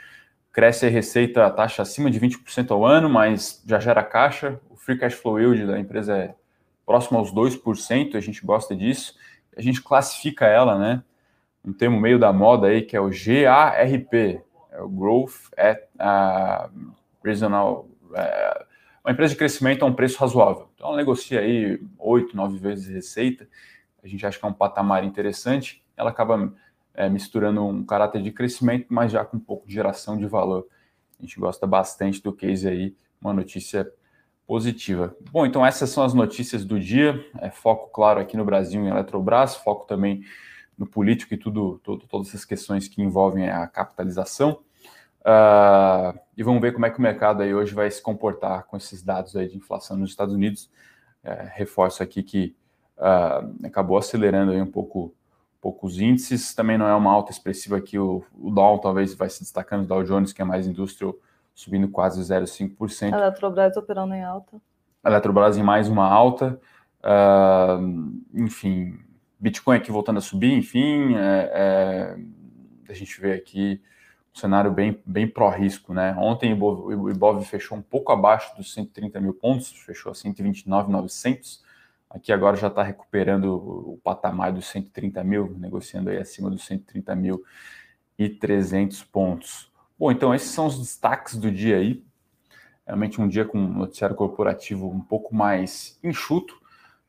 [0.53, 4.61] cresce a receita a taxa acima de 20% ao ano, mas já gera caixa.
[4.69, 6.35] O free cash flow yield da empresa é
[6.85, 9.15] próximo aos 2%, a gente gosta disso.
[9.57, 11.03] A gente classifica ela, né?
[11.65, 14.15] Um termo meio da moda aí, que é o GARP,
[14.73, 17.87] é o Growth at uh, Regional.
[18.11, 18.65] Uh,
[19.05, 20.69] uma empresa de crescimento a um preço razoável.
[20.75, 23.49] Então, ela negocia aí 8, 9 vezes receita.
[24.03, 25.83] A gente acha que é um patamar interessante.
[25.97, 26.53] Ela acaba
[27.01, 30.67] é, misturando um caráter de crescimento, mas já com um pouco de geração de valor.
[31.19, 33.91] A gente gosta bastante do case aí, uma notícia
[34.47, 35.17] positiva.
[35.33, 37.25] Bom, então essas são as notícias do dia.
[37.39, 40.23] É, foco, claro, aqui no Brasil em Eletrobras, foco também
[40.77, 44.61] no político e tudo, tudo todas essas questões que envolvem a capitalização.
[45.21, 48.77] Uh, e vamos ver como é que o mercado aí hoje vai se comportar com
[48.77, 50.71] esses dados aí de inflação nos Estados Unidos.
[51.25, 52.55] É, reforço aqui que
[52.99, 55.15] uh, acabou acelerando aí um pouco
[55.61, 59.41] poucos índices, também não é uma alta expressiva aqui, o, o Dow talvez vai se
[59.41, 61.15] destacando, o Dow Jones, que é mais industrial,
[61.55, 63.13] subindo quase 0,5%.
[63.13, 64.57] A Eletrobras operando em alta.
[65.05, 66.59] A Eletrobras em mais uma alta,
[67.05, 68.99] uh, enfim,
[69.39, 72.17] Bitcoin aqui voltando a subir, enfim, é, é,
[72.89, 73.81] a gente vê aqui
[74.35, 76.15] um cenário bem, bem pró-risco, né?
[76.19, 81.65] Ontem o Ibov fechou um pouco abaixo dos 130 mil pontos, fechou a 129,900,
[82.11, 87.15] Aqui agora já está recuperando o patamar dos 130 mil, negociando aí acima dos 130
[87.15, 87.45] mil
[88.19, 89.71] e 300 pontos.
[89.97, 92.05] Bom, então esses são os destaques do dia aí.
[92.85, 96.61] Realmente um dia com um noticiário corporativo um pouco mais enxuto,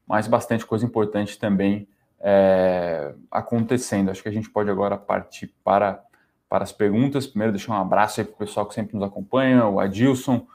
[0.05, 1.87] mas bastante coisa importante também
[2.19, 4.11] é, acontecendo.
[4.11, 5.99] Acho que a gente pode agora partir para,
[6.47, 7.25] para as perguntas.
[7.25, 10.45] Primeiro, deixar um abraço aí para o pessoal que sempre nos acompanha, o Adilson,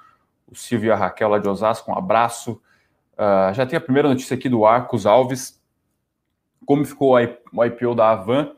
[0.46, 2.62] o Silvio e a Raquel lá de Osasco, um abraço.
[3.16, 5.62] Uh, já tem a primeira notícia aqui do Arcos Alves.
[6.66, 8.54] Como ficou o IPO da Avan?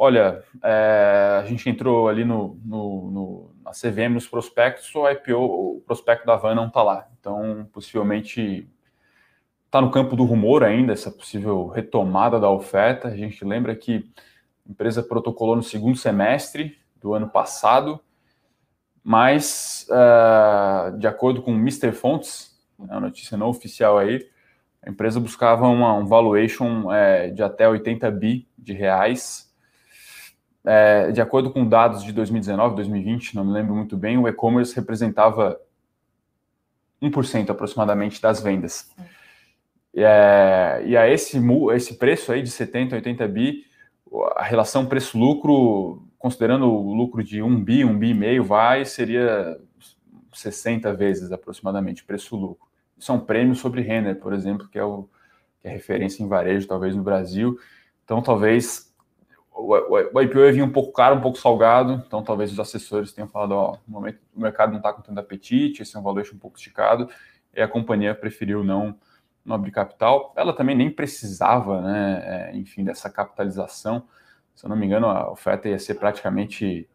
[0.00, 5.34] Olha, é, a gente entrou ali no, no, no, na CVM, nos prospectos, o IPO,
[5.34, 7.08] o prospecto da Avan não está lá.
[7.18, 8.70] Então, possivelmente
[9.66, 13.08] está no campo do rumor ainda, essa possível retomada da oferta.
[13.08, 14.08] A gente lembra que
[14.66, 18.00] a empresa protocolou no segundo semestre do ano passado,
[19.02, 21.90] mas, uh, de acordo com o Mr.
[21.90, 24.26] Fontes, né, a notícia não oficial aí,
[24.82, 29.52] a empresa buscava uma, um valuation é, de até 80 bi de reais.
[30.64, 34.74] É, de acordo com dados de 2019, 2020, não me lembro muito bem, o e-commerce
[34.74, 35.58] representava
[37.02, 38.90] 1% aproximadamente das vendas.
[39.94, 41.40] É, e a esse,
[41.74, 43.64] esse preço aí de 70, 80 bi,
[44.36, 49.58] a relação preço-lucro, considerando o lucro de 1 bi, 1 bi e meio, vai, seria
[50.32, 52.67] 60 vezes aproximadamente preço-lucro.
[52.98, 55.08] Isso é um prêmio sobre Renner, por exemplo, que é, o,
[55.60, 57.58] que é referência em varejo, talvez, no Brasil.
[58.04, 58.88] Então, talvez
[59.52, 63.12] o, o, o IPO vir um pouco caro, um pouco salgado, então talvez os assessores
[63.12, 66.36] tenham falado, ó, momento o mercado não está com tanto apetite, esse é um valuation
[66.36, 67.08] um pouco esticado,
[67.54, 68.96] e a companhia preferiu não,
[69.44, 70.32] não abrir capital.
[70.36, 74.06] Ela também nem precisava, né, é, enfim, dessa capitalização.
[74.54, 76.88] Se eu não me engano, a oferta ia ser praticamente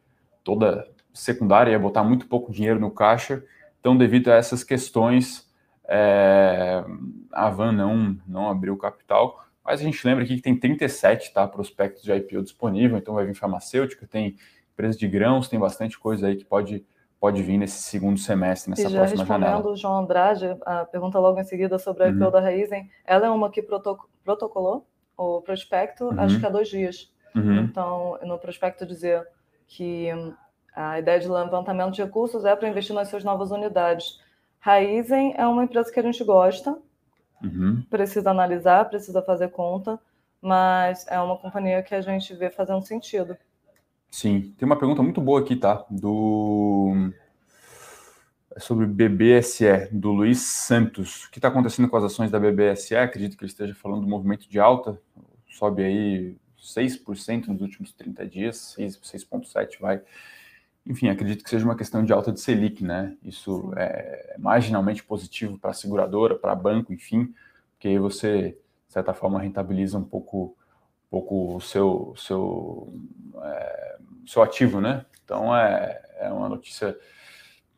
[0.44, 3.44] toda secundária, ia botar muito pouco dinheiro no caixa.
[3.80, 5.43] Então, devido a essas questões,
[5.88, 6.84] é,
[7.32, 11.48] a Van não, não abriu capital, mas a gente lembra aqui que tem 37 tá,
[11.48, 14.36] prospectos de IPO disponível, então vai vir farmacêutica, tem
[14.74, 16.86] empresa de grãos, tem bastante coisa aí que pode,
[17.20, 19.68] pode vir nesse segundo semestre, nessa e já próxima janela.
[19.68, 22.32] o João Andrade, a pergunta logo em seguida sobre a IPO uhum.
[22.32, 24.86] da Raizen, ela é uma que protocolou
[25.18, 26.20] o prospecto, uhum.
[26.20, 27.14] acho que há dois dias.
[27.36, 27.62] Uhum.
[27.62, 29.26] Então, no prospecto dizer
[29.68, 30.10] que
[30.76, 34.20] a ideia de levantamento de recursos é para investir nas suas novas unidades.
[34.64, 36.78] Raizen é uma empresa que a gente gosta.
[37.44, 37.84] uhum.
[37.90, 40.00] precisa analisar, precisa fazer conta,
[40.42, 43.36] mas é uma companhia que a gente vê fazendo sentido.
[44.10, 45.86] Sim, tem uma pergunta muito boa aqui, tá?
[45.90, 47.12] Do
[48.56, 51.26] é sobre BBSE, do Luiz Santos.
[51.26, 52.96] O que está acontecendo com as ações da BBSE?
[52.96, 54.98] Acredito que ele esteja falando do movimento de alta,
[55.50, 60.02] sobe aí 6% nos últimos 30 dias, 6,7% vai.
[60.86, 63.16] Enfim, acredito que seja uma questão de alta de Selic, né?
[63.24, 67.34] Isso é marginalmente positivo para a seguradora, para banco, enfim,
[67.72, 70.58] porque aí você, de certa forma, rentabiliza um pouco,
[71.08, 72.94] um pouco o seu, seu,
[73.42, 75.06] é, seu ativo, né?
[75.24, 76.98] Então, é, é uma notícia,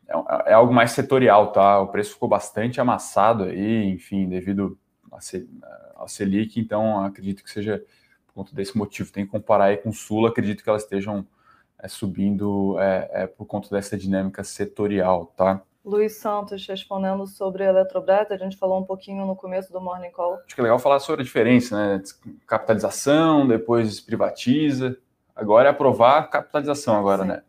[0.08, 1.80] é, é, algo mais setorial, tá?
[1.80, 4.80] O preço ficou bastante amassado aí, enfim, devido
[5.12, 7.86] a Selic, então acredito que seja
[8.26, 9.12] por conta desse motivo.
[9.12, 11.26] Tem que comparar aí com o Sul, acredito que elas estejam
[11.80, 15.62] é, subindo é, é, por conta dessa dinâmica setorial, tá?
[15.86, 20.10] Luiz Santos respondendo sobre a Eletrobras, a gente falou um pouquinho no começo do Morning
[20.10, 20.40] Call.
[20.44, 22.02] Acho que é legal falar sobre a diferença, né?
[22.48, 24.98] Capitalização, depois privatiza.
[25.36, 27.28] Agora é aprovar a capitalização agora, Sim.
[27.28, 27.44] né?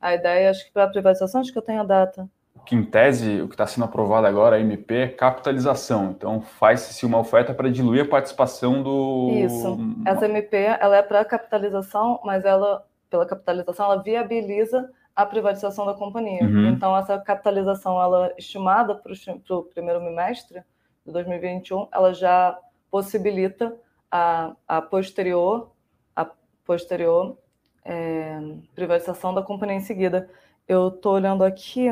[0.00, 2.28] A ideia, acho que para a privatização, acho que eu tenho a data.
[2.66, 6.10] Que em tese, o que está sendo aprovado agora, a MP, é capitalização.
[6.10, 9.30] Então, faz-se uma oferta para diluir a participação do.
[9.32, 9.78] Isso.
[10.04, 15.92] Essa MP, ela é para capitalização, mas ela pela capitalização, ela viabiliza a privatização da
[15.92, 16.42] companhia.
[16.44, 16.68] Uhum.
[16.68, 19.12] Então, essa capitalização, ela estimada para
[19.50, 20.62] o primeiro bimestre
[21.04, 22.58] de 2021, ela já
[22.90, 23.76] possibilita
[24.10, 25.72] a, a posterior,
[26.14, 26.26] a
[26.64, 27.36] posterior
[27.84, 28.38] é,
[28.74, 30.28] privatização da companhia em seguida.
[30.66, 31.88] Eu estou olhando aqui,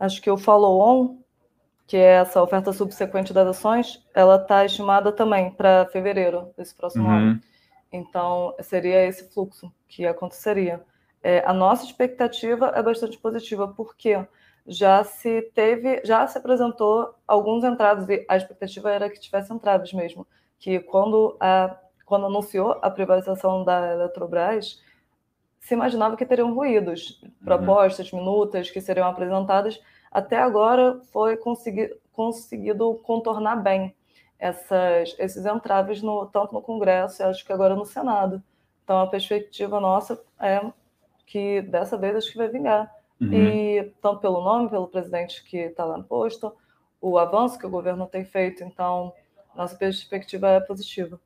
[0.00, 1.18] acho que o follow-on,
[1.86, 7.06] que é essa oferta subsequente das ações, ela está estimada também para fevereiro desse próximo
[7.06, 7.14] uhum.
[7.14, 7.40] ano.
[7.92, 10.82] Então, seria esse fluxo que aconteceria.
[11.22, 14.24] É, a nossa expectativa é bastante positiva, porque
[14.66, 19.92] já se teve, já se apresentou alguns entraves, e a expectativa era que tivesse entraves
[19.92, 20.26] mesmo,
[20.58, 24.82] que quando, a, quando anunciou a privatização da Eletrobras,
[25.66, 27.30] se imaginava que teriam ruídos, uhum.
[27.44, 29.80] propostas, minutas que seriam apresentadas.
[30.12, 33.92] Até agora foi consegui, conseguido contornar bem
[34.38, 38.42] essas, esses entraves no, tanto no Congresso e acho que agora no Senado.
[38.84, 40.60] Então a perspectiva nossa é
[41.26, 42.92] que dessa vez acho que vai vingar.
[43.20, 43.32] Uhum.
[43.32, 46.52] E tanto pelo nome, pelo presidente que está lá no posto,
[47.00, 49.12] o avanço que o governo tem feito, então
[49.54, 51.18] nossa perspectiva é positiva.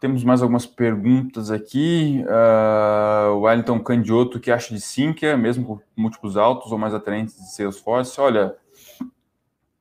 [0.00, 2.22] Temos mais algumas perguntas aqui.
[2.26, 7.36] Uh, o Wellington Candioto, que acha de Sinqia, mesmo com múltiplos altos ou mais atraentes
[7.36, 8.20] de Salesforce?
[8.20, 8.54] Olha,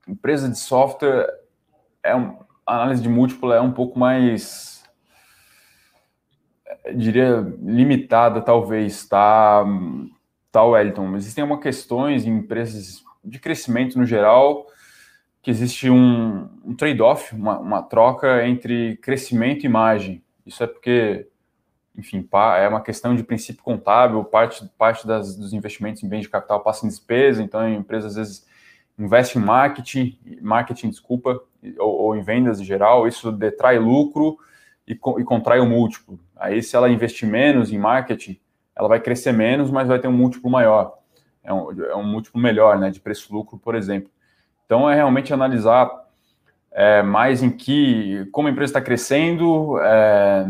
[0.07, 1.27] empresa de software
[2.03, 4.83] é um, a análise de múltiplo é um pouco mais,
[6.95, 9.63] diria, limitada, talvez, tá,
[10.51, 11.15] tá Wellington.
[11.15, 14.67] Existem algumas questões em empresas de crescimento no geral,
[15.41, 20.23] que existe um, um trade-off, uma, uma, troca entre crescimento e margem.
[20.45, 21.27] Isso é porque,
[21.97, 26.29] enfim, é uma questão de princípio contábil, parte, parte das, dos investimentos em bens de
[26.29, 28.45] capital passa em despesa, então a empresa às vezes
[28.97, 31.41] investe em marketing, marketing, desculpa,
[31.77, 34.37] ou, ou, em vendas em geral, isso detrai lucro
[34.87, 36.19] e, e contrai o múltiplo.
[36.35, 38.39] Aí, se ela investir menos em marketing,
[38.75, 40.97] ela vai crescer menos, mas vai ter um múltiplo maior.
[41.43, 44.09] É um, é um múltiplo melhor, né, de preço-lucro, por exemplo.
[44.65, 45.89] Então, é realmente analisar
[46.71, 50.45] é, mais em que, como a empresa está crescendo, é,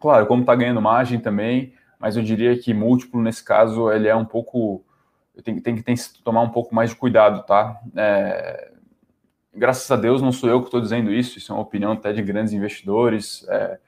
[0.00, 4.16] claro, como está ganhando margem também, mas eu diria que múltiplo, nesse caso, ele é
[4.16, 4.84] um pouco,
[5.42, 7.80] tem, tem, tem que tomar um pouco mais de cuidado, tá?
[7.96, 8.72] É,
[9.54, 12.12] graças a Deus não sou eu que estou dizendo isso, isso é uma opinião até
[12.12, 13.46] de grandes investidores.
[13.48, 13.78] É,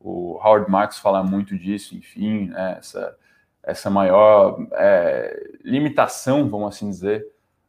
[0.00, 3.16] o Howard Marks fala muito disso, enfim, né, essa,
[3.62, 7.26] essa maior é, limitação, vamos assim dizer,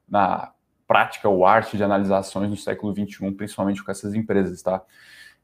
[0.08, 0.52] na
[0.88, 4.82] prática ou arte de analisar ações no século XXI, principalmente com essas empresas, tá?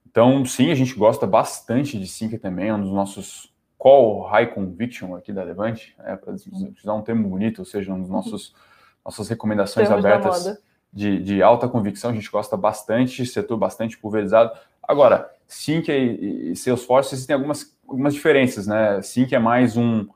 [0.05, 3.50] Então, sim, a gente gosta bastante de Sync também, é um dos nossos
[3.81, 7.97] call high conviction aqui da Levante, é, para usar um termo bonito, ou seja, um
[8.05, 8.53] nossos
[9.03, 10.61] nossas recomendações abertas
[10.93, 14.51] de, de alta convicção, a gente gosta bastante, setor bastante pulverizado.
[14.83, 19.01] Agora, Sync e, e Salesforce existem algumas, algumas diferenças, né?
[19.01, 20.07] Sync é mais um.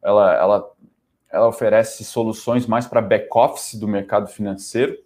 [0.00, 0.72] Ela, ela,
[1.28, 4.96] ela oferece soluções mais para back-office do mercado financeiro.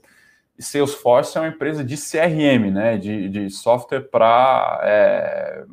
[0.59, 2.99] E Salesforce é uma empresa de CRM, né?
[2.99, 5.65] De, de software para é,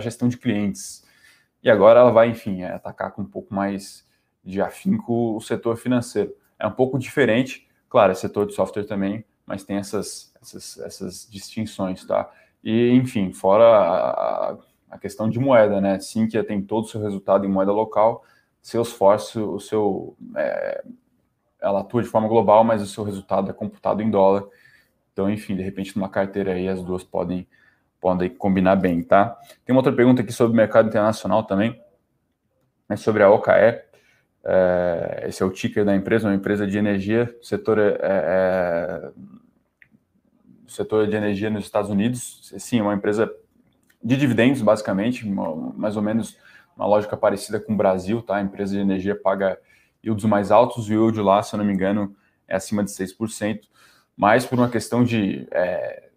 [0.00, 1.07] gestão de clientes.
[1.62, 4.06] E agora ela vai, enfim, é, atacar com um pouco mais
[4.44, 6.34] de afinco o setor financeiro.
[6.58, 11.28] É um pouco diferente, Claro, é setor de software também, mas tem essas, essas, essas
[11.30, 12.30] distinções, tá?
[12.62, 14.58] E, enfim, fora a,
[14.90, 15.98] a questão de moeda, né?
[15.98, 18.24] Sinqia tem todo o seu resultado em moeda local,
[18.60, 20.84] Salesforce, o seu, é,
[21.60, 24.44] ela atua de forma global, mas o seu resultado é computado em dólar.
[25.12, 27.48] Então, enfim, de repente, numa carteira aí, as duas podem,
[28.00, 29.36] podem combinar bem, tá?
[29.64, 31.80] Tem uma outra pergunta aqui sobre o mercado internacional também,
[32.88, 33.82] né, sobre a OKE.
[34.44, 39.10] É, esse é o ticker da empresa, uma empresa de energia, setor, é, é,
[40.66, 42.52] setor de energia nos Estados Unidos.
[42.58, 43.30] Sim, é uma empresa
[44.02, 46.38] de dividendos, basicamente, mais ou menos
[46.76, 48.36] uma lógica parecida com o Brasil, tá?
[48.36, 49.58] A empresa de energia paga
[50.04, 52.14] yields mais altos, o yield lá, se eu não me engano,
[52.46, 53.62] é acima de 6%,
[54.16, 56.07] mas por uma questão de é,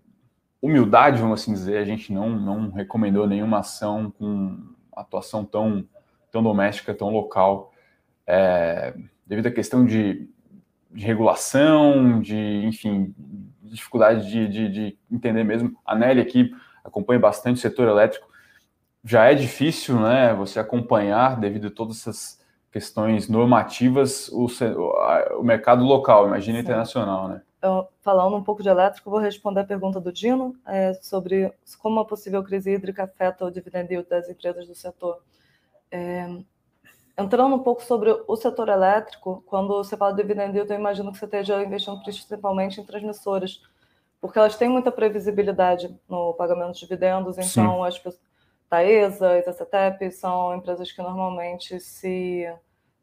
[0.61, 4.59] humildade, vamos assim dizer, a gente não, não recomendou nenhuma ação com
[4.95, 5.83] atuação tão,
[6.31, 7.73] tão doméstica, tão local,
[8.27, 8.93] é,
[9.25, 10.29] devido à questão de,
[10.91, 13.13] de, regulação, de, enfim,
[13.63, 15.75] dificuldade de, de, de entender mesmo.
[15.85, 16.51] A Nelly aqui
[16.83, 18.29] acompanha bastante o setor elétrico,
[19.03, 22.39] já é difícil, né, você acompanhar devido a todas essas
[22.71, 24.47] questões normativas o,
[25.39, 26.63] o mercado local, imagina Sim.
[26.63, 27.41] internacional, né?
[27.61, 31.99] Eu, falando um pouco de elétrico, vou responder a pergunta do Dino é, sobre como
[31.99, 35.21] a possível crise hídrica afeta o dividend yield das empresas do setor.
[35.91, 36.27] É,
[37.17, 41.11] entrando um pouco sobre o setor elétrico, quando você fala de dividend yield, eu imagino
[41.11, 43.61] que você esteja investindo principalmente em transmissoras,
[44.19, 47.87] porque elas têm muita previsibilidade no pagamento de dividendos, então Sim.
[47.87, 48.31] as pessoas
[48.71, 52.49] Taesa Zacetep são empresas que normalmente se,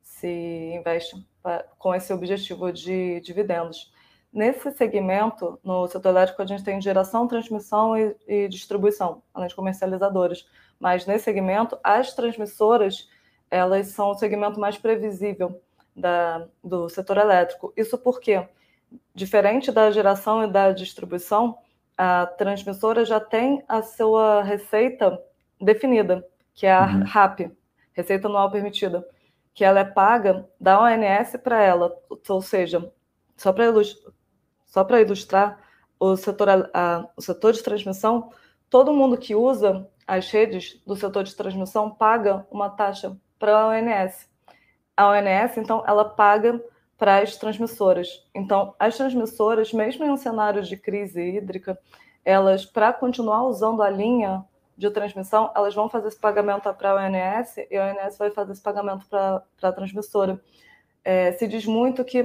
[0.01, 3.93] se investem pra, com esse objetivo de dividendos.
[4.33, 9.55] Nesse segmento, no setor elétrico, a gente tem geração, transmissão e, e distribuição, além de
[9.55, 10.47] comercializadoras.
[10.79, 13.09] Mas nesse segmento, as transmissoras
[13.51, 15.61] elas são o segmento mais previsível
[15.97, 17.73] da, do setor elétrico.
[17.77, 18.47] Isso porque,
[19.15, 21.59] diferente da geração e da distribuição,
[21.97, 25.21] a transmissora já tem a sua receita
[25.61, 27.03] definida, que é a uhum.
[27.05, 27.51] RAP,
[27.93, 29.05] Receita Anual Permitida,
[29.53, 31.93] que ela é paga da ONS para ela,
[32.29, 32.93] ou seja,
[33.37, 33.65] só para
[34.69, 35.59] só ilustrar
[35.99, 38.31] o setor, a, o setor de transmissão,
[38.71, 43.69] todo mundo que usa as redes do setor de transmissão paga uma taxa para a
[43.69, 44.29] ONS.
[44.97, 46.63] A ONS, então, ela paga
[46.97, 48.25] para as transmissoras.
[48.35, 51.79] Então, as transmissoras, mesmo em um cenário de crise hídrica,
[52.25, 54.45] elas, para continuar usando a linha
[54.77, 58.53] de transmissão, elas vão fazer esse pagamento para a ONS e a ONS vai fazer
[58.53, 60.41] esse pagamento para a transmissora.
[61.05, 62.23] É, se diz muito que,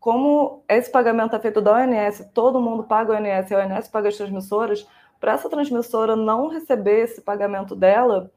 [0.00, 4.08] como esse pagamento é feito da ONS, todo mundo paga a ONS a ONS paga
[4.08, 4.86] as transmissoras,
[5.18, 8.30] para essa transmissora não receber esse pagamento dela,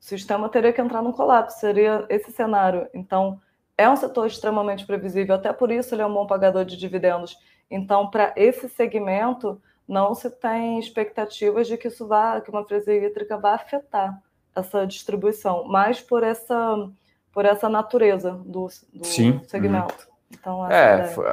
[0.00, 2.86] o sistema teria que entrar num colapso, seria esse cenário.
[2.92, 3.40] Então,
[3.78, 7.36] é um setor extremamente previsível, até por isso ele é um bom pagador de dividendos.
[7.70, 12.92] Então, para esse segmento, não se tem expectativas de que isso vá, que uma empresa
[12.92, 14.20] hídrica vá afetar
[14.54, 16.90] essa distribuição, mas por essa
[17.32, 19.42] por essa natureza do, do Sim.
[19.46, 20.08] segmento.
[20.08, 20.15] Uhum.
[20.38, 21.24] Então, é, foi,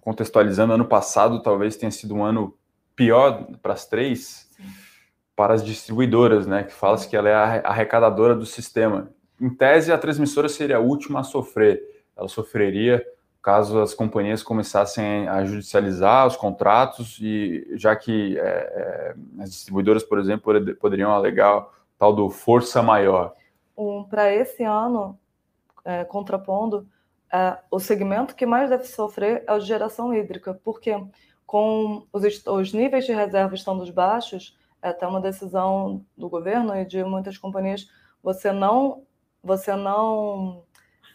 [0.00, 2.56] contextualizando, ano passado talvez tenha sido um ano
[2.96, 4.64] pior para as três, Sim.
[5.36, 6.64] para as distribuidoras, né?
[6.64, 9.10] Que fala-se que ela é a arrecadadora do sistema.
[9.40, 11.82] Em tese, a transmissora seria a última a sofrer.
[12.16, 13.04] Ela sofreria
[13.40, 20.02] caso as companhias começassem a judicializar os contratos e já que é, é, as distribuidoras,
[20.02, 21.66] por exemplo, poderiam alegar
[21.98, 23.34] tal do força maior.
[23.76, 25.18] Um, Para esse ano,
[25.84, 26.86] é, contrapondo,
[27.32, 30.94] é, o segmento que mais deve sofrer é o de geração hídrica, porque
[31.46, 36.84] com os, os níveis de reserva estando baixos, é até uma decisão do governo e
[36.84, 37.88] de muitas companhias,
[38.22, 39.02] você não
[39.42, 40.62] você não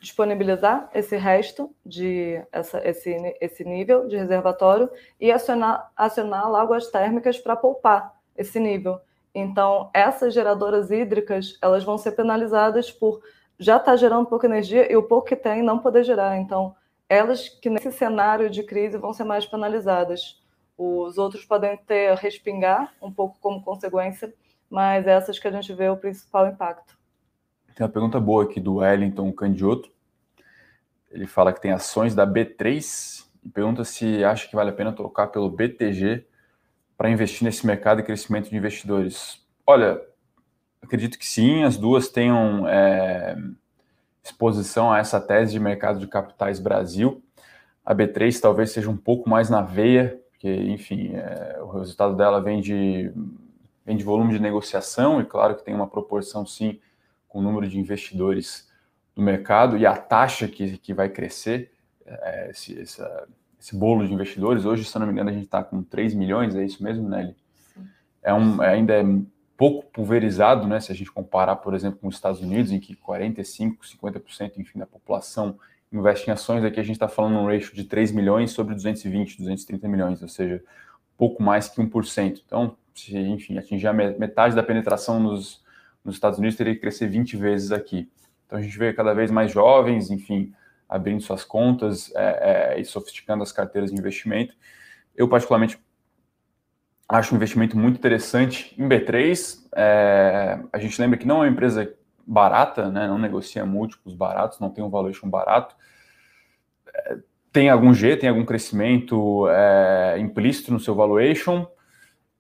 [0.02, 7.38] disponibilizar esse resto de essa, esse, esse nível de reservatório e acionar, acionar águas térmicas
[7.38, 8.99] para poupar esse nível.
[9.34, 13.21] Então, essas geradoras hídricas elas vão ser penalizadas por
[13.60, 16.38] já estar tá gerando pouca energia e o pouco que tem não poder gerar.
[16.38, 16.76] Então,
[17.08, 20.42] elas que nesse cenário de crise vão ser mais penalizadas.
[20.78, 24.34] Os outros podem ter respingar um pouco como consequência,
[24.70, 26.98] mas essas que a gente vê o principal impacto.
[27.76, 29.92] Tem uma pergunta boa aqui do Wellington Candioto.
[31.12, 34.92] Ele fala que tem ações da B3 e pergunta se acha que vale a pena
[34.92, 36.26] trocar pelo BTG
[36.98, 39.43] para investir nesse mercado de crescimento de investidores.
[39.66, 40.01] Olha,
[40.84, 43.36] acredito que sim, as duas tenham é,
[44.24, 47.24] exposição a essa tese de mercado de capitais Brasil.
[47.86, 52.42] A B3 talvez seja um pouco mais na veia, porque, enfim, é, o resultado dela
[52.42, 53.12] vem de,
[53.86, 56.80] vem de volume de negociação, e claro que tem uma proporção, sim,
[57.28, 58.70] com o número de investidores
[59.16, 61.72] do mercado e a taxa que, que vai crescer,
[62.06, 63.28] é, esse, essa,
[63.60, 64.66] esse bolo de investidores.
[64.66, 67.08] Hoje, se eu não me engano, a gente está com 3 milhões, é isso mesmo,
[67.08, 67.36] Nelly?
[68.22, 69.04] É um, é, ainda é
[69.58, 70.80] pouco pulverizado, né?
[70.80, 74.80] Se a gente comparar, por exemplo, com os Estados Unidos, em que 45%, 50% enfim,
[74.80, 75.58] da população
[75.91, 79.38] investe em ações, aqui a gente está falando um ratio de 3 milhões sobre 220,
[79.38, 80.64] 230 milhões, ou seja,
[81.16, 82.41] pouco mais que 1%.
[82.45, 85.64] Então, se, enfim, atingir a metade da penetração nos,
[86.04, 88.10] nos Estados Unidos, teria que crescer 20 vezes aqui.
[88.47, 90.51] Então, a gente vê cada vez mais jovens, enfim,
[90.89, 94.56] abrindo suas contas é, é, e sofisticando as carteiras de investimento.
[95.16, 95.80] Eu, particularmente,
[97.08, 99.60] acho um investimento muito interessante em B3.
[99.76, 101.93] É, a gente lembra que não é uma empresa
[102.26, 105.76] barata, né, não negocia múltiplos baratos, não tem um valuation barato.
[106.93, 107.18] É,
[107.51, 111.68] tem algum G, tem algum crescimento é, implícito no seu valuation,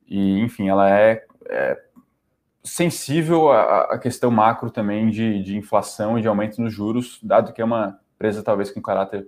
[0.07, 1.79] e enfim, ela é, é
[2.63, 7.53] sensível à, à, questão macro também de, de inflação e de aumento nos juros, dado
[7.53, 9.27] que é uma empresa talvez com caráter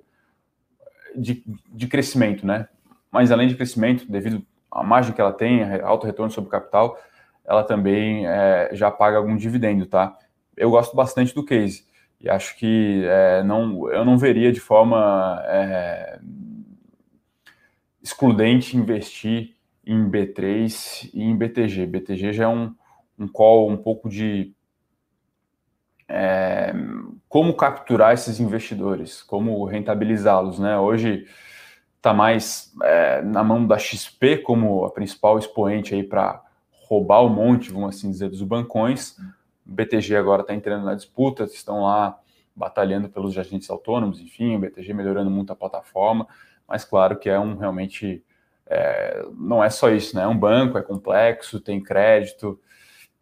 [1.16, 2.68] de, de crescimento, né?
[3.12, 4.46] Mas além de crescimento, devido
[4.76, 7.00] à margem que ela tem, alto retorno sobre capital,
[7.46, 10.18] ela também é, já paga algum dividendo, tá?
[10.58, 11.86] Eu gosto bastante do case
[12.20, 16.20] e acho que é, não, eu não veria de forma é,
[18.02, 19.56] excludente investir
[19.86, 21.86] em B3 e em BTG.
[21.86, 22.74] BTG já é um,
[23.18, 24.54] um call um pouco de
[26.08, 26.74] é,
[27.28, 30.60] como capturar esses investidores, como rentabilizá-los.
[30.60, 30.78] Né?
[30.78, 31.28] Hoje
[32.06, 36.40] está mais é, na mão da XP como a principal expoente aí para
[36.88, 39.18] roubar o monte, vamos assim dizer, dos bancões.
[39.66, 42.20] O BTG agora está entrando na disputa, estão lá
[42.56, 46.28] batalhando pelos agentes autônomos, enfim, o BTG melhorando muito a plataforma,
[46.68, 48.24] mas claro que é um realmente
[48.68, 50.24] é, não é só isso, né?
[50.24, 52.60] É um banco, é complexo, tem crédito,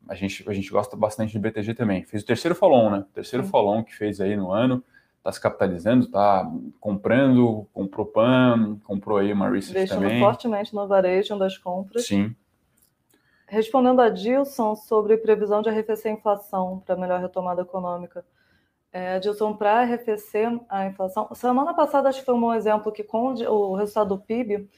[0.09, 2.03] a gente, a gente gosta bastante de BTG também.
[2.03, 2.97] Fez o terceiro follow né?
[2.99, 4.83] O terceiro follow que fez aí no ano,
[5.23, 6.51] está se capitalizando, está
[6.81, 10.19] comprando, comprou PAN, comprou aí uma research Investindo também.
[10.19, 12.05] fortemente no varejo das compras.
[12.05, 12.35] Sim.
[13.47, 18.25] Respondendo a Dilson sobre previsão de arrefecer a inflação para melhor retomada econômica.
[18.91, 23.03] É, Dilson, para arrefecer a inflação, semana passada acho que foi um bom exemplo que
[23.03, 24.69] com o resultado do PIB,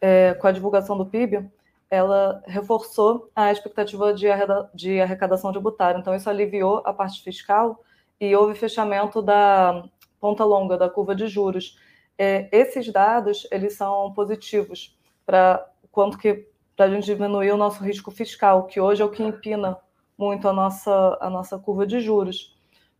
[0.00, 1.48] é, com a divulgação do PIB,
[1.88, 4.26] ela reforçou a expectativa de,
[4.74, 5.98] de arrecadação tributária.
[5.98, 7.82] Então, isso aliviou a parte fiscal
[8.22, 9.82] e houve fechamento da
[10.20, 11.76] ponta longa da curva de juros.
[12.16, 14.96] É, esses dados eles são positivos
[15.26, 16.46] para quanto que
[16.76, 19.76] para a gente diminuir o nosso risco fiscal, que hoje é o que empina
[20.16, 22.56] muito a nossa, a nossa curva de juros.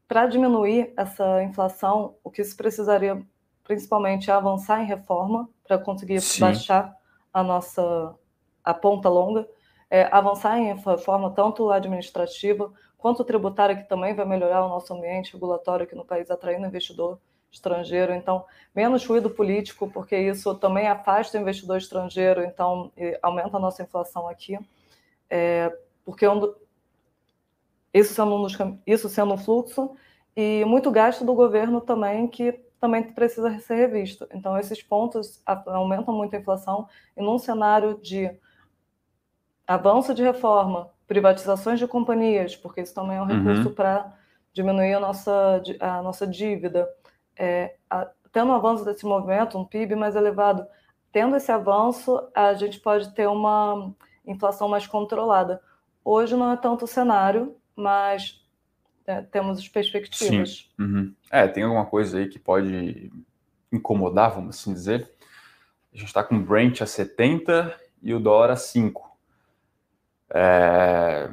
[0.09, 3.25] Para diminuir essa inflação, o que se precisaria
[3.62, 6.41] principalmente é avançar em reforma para conseguir Sim.
[6.41, 6.97] baixar
[7.33, 8.12] a nossa
[8.64, 9.49] a ponta longa,
[9.89, 15.32] é, avançar em reforma tanto administrativa quanto tributária, que também vai melhorar o nosso ambiente
[15.32, 17.18] regulatório aqui no país, atraindo investidor
[17.50, 18.14] estrangeiro.
[18.14, 23.82] Então, menos ruído político, porque isso também afasta o investidor estrangeiro, então aumenta a nossa
[23.82, 24.57] inflação aqui.
[25.28, 26.55] É, porque um,
[27.92, 29.96] isso, sendo um dos, isso sendo um fluxo,
[30.36, 34.28] e muito gasto do governo também, que também precisa ser revisto.
[34.32, 38.30] Então, esses pontos aumentam muito a inflação, e num cenário de
[39.66, 43.74] avanço de reforma, privatizações de companhias, porque isso também é um recurso uhum.
[43.74, 44.10] para
[44.54, 46.88] diminuir a nossa, a nossa dívida.
[47.36, 50.66] É, a, tendo um avanço desse movimento, um PIB mais elevado,
[51.12, 53.92] tendo esse avanço, a gente pode ter uma
[54.26, 55.60] inflação mais controlada.
[56.02, 58.42] Hoje não é tanto o cenário, mas
[59.06, 60.72] é, temos as perspectivas.
[60.78, 61.12] Uhum.
[61.30, 63.12] É, tem alguma coisa aí que pode
[63.70, 65.10] incomodar, vamos assim dizer.
[65.92, 69.11] A gente está com o Brent a 70 e o dólar a 5.
[70.35, 71.28] É,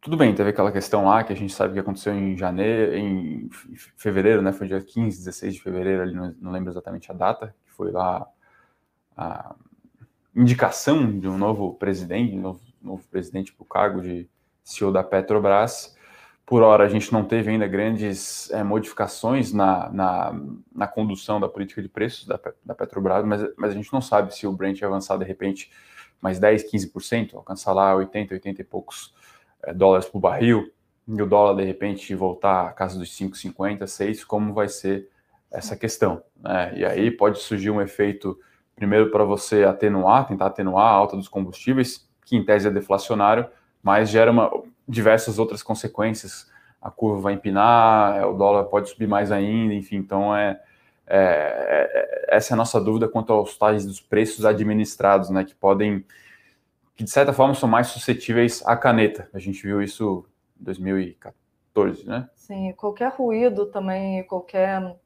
[0.00, 3.48] tudo bem, teve aquela questão lá que a gente sabe que aconteceu em janeiro, em
[3.96, 4.52] fevereiro, né?
[4.52, 8.26] Foi dia 15, 16 de fevereiro, ali não, lembro exatamente a data, que foi lá
[9.16, 9.54] a
[10.34, 14.28] indicação de um novo presidente, um novo, novo presidente para o cargo de
[14.62, 15.96] CEO da Petrobras.
[16.46, 20.40] Por hora, a gente não teve ainda grandes é, modificações na, na,
[20.74, 24.34] na, condução da política de preços da, da Petrobras, mas, mas a gente não sabe
[24.34, 25.70] se o Brent avançar de repente
[26.20, 29.14] mais 10, 15%, alcançar lá 80, 80 e poucos
[29.62, 30.70] é, dólares por barril,
[31.06, 35.08] e o dólar de repente voltar à casa dos 5,50, 6, como vai ser
[35.50, 36.22] essa questão?
[36.38, 36.74] Né?
[36.76, 38.38] E aí pode surgir um efeito,
[38.76, 43.48] primeiro para você atenuar, tentar atenuar a alta dos combustíveis, que em tese é deflacionário,
[43.82, 44.50] mas gera uma,
[44.86, 46.50] diversas outras consequências.
[46.80, 50.60] A curva vai empinar, o dólar pode subir mais ainda, enfim, então é,
[51.08, 55.54] é, é, essa é a nossa dúvida quanto aos tais dos preços administrados, né, que
[55.54, 56.04] podem,
[56.94, 59.28] que de certa forma são mais suscetíveis à caneta.
[59.32, 60.26] A gente viu isso
[60.60, 62.28] em 2014, né?
[62.34, 64.96] Sim, qualquer ruído também, qualquer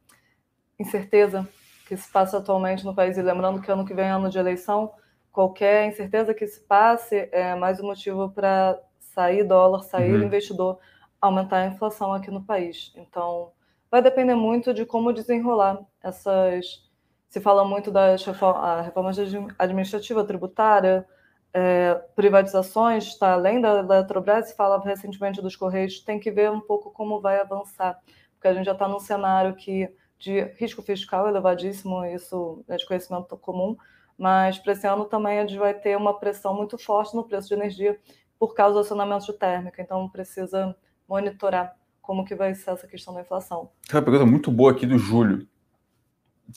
[0.78, 1.48] incerteza
[1.86, 4.38] que se passa atualmente no país, e lembrando que ano que vem é ano de
[4.38, 4.92] eleição,
[5.30, 10.22] qualquer incerteza que se passe é mais um motivo para sair dólar, sair uhum.
[10.22, 10.78] investidor,
[11.20, 12.92] aumentar a inflação aqui no país.
[12.96, 13.52] Então,
[13.92, 16.90] vai depender muito de como desenrolar essas.
[17.28, 19.18] Se fala muito das reformas
[19.58, 21.06] administrativa, tributária,
[21.52, 26.50] é, privatizações, está além da, da Eletrobras, se fala recentemente dos Correios, tem que ver
[26.50, 27.98] um pouco como vai avançar,
[28.34, 32.86] porque a gente já está num cenário que de risco fiscal elevadíssimo, isso é de
[32.86, 33.76] conhecimento comum,
[34.16, 37.48] mas para esse ano também a gente vai ter uma pressão muito forte no preço
[37.48, 37.98] de energia
[38.38, 40.76] por causa do acionamento de térmica, então precisa
[41.08, 43.70] monitorar como que vai ser essa questão da inflação.
[43.88, 45.46] Tem uma pergunta muito boa aqui do Júlio.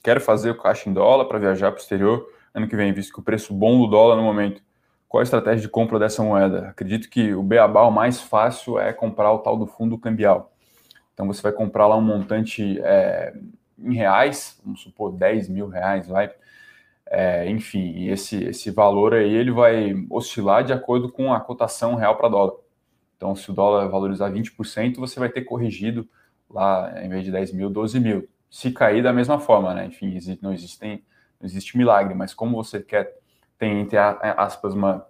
[0.04, 3.14] Quero fazer o caixa em dólar para viajar para o exterior ano que vem, visto
[3.14, 4.62] que o preço bom do dólar no momento.
[5.08, 6.70] Qual a estratégia de compra dessa moeda?
[6.70, 10.52] Acredito que o beabá o mais fácil é comprar o tal do fundo cambial.
[11.14, 13.34] Então você vai comprar lá um montante é,
[13.78, 16.34] em reais, vamos supor 10 mil reais, vai.
[17.08, 22.18] É, enfim, esse, esse valor aí ele vai oscilar de acordo com a cotação real
[22.18, 22.54] para dólar.
[23.16, 26.08] Então, se o dólar valorizar 20%, você vai ter corrigido
[26.50, 28.28] lá, em vez de 10 mil, 12 mil.
[28.50, 29.86] Se cair da mesma forma, né?
[29.86, 31.04] Enfim, não, existem,
[31.40, 33.18] não existe milagre, mas como você quer,
[33.58, 35.06] tem, entre aspas, uma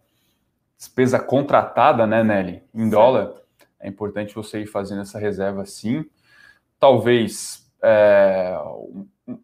[0.78, 3.34] despesa contratada, né, Nelly, em dólar,
[3.80, 6.06] é importante você ir fazendo essa reserva sim.
[6.80, 8.58] Talvez é,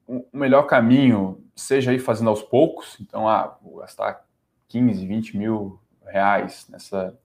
[0.08, 2.98] o melhor caminho seja ir fazendo aos poucos.
[3.00, 4.26] Então, ah, vou gastar
[4.68, 7.18] 15, 20 mil reais nessa,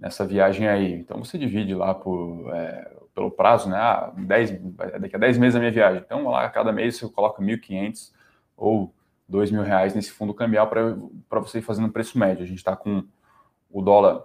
[0.00, 0.94] nessa viagem aí.
[0.94, 3.76] Então, você divide lá por, é, pelo prazo, né?
[3.76, 4.58] Ah, 10,
[4.98, 6.02] daqui a 10 meses a minha viagem.
[6.04, 8.12] Então, lá, cada mês você coloca 1.500
[8.56, 8.94] ou
[9.28, 12.42] 2 mil reais nesse fundo cambial para você ir fazendo preço médio.
[12.42, 13.04] A gente está com
[13.70, 14.24] o dólar,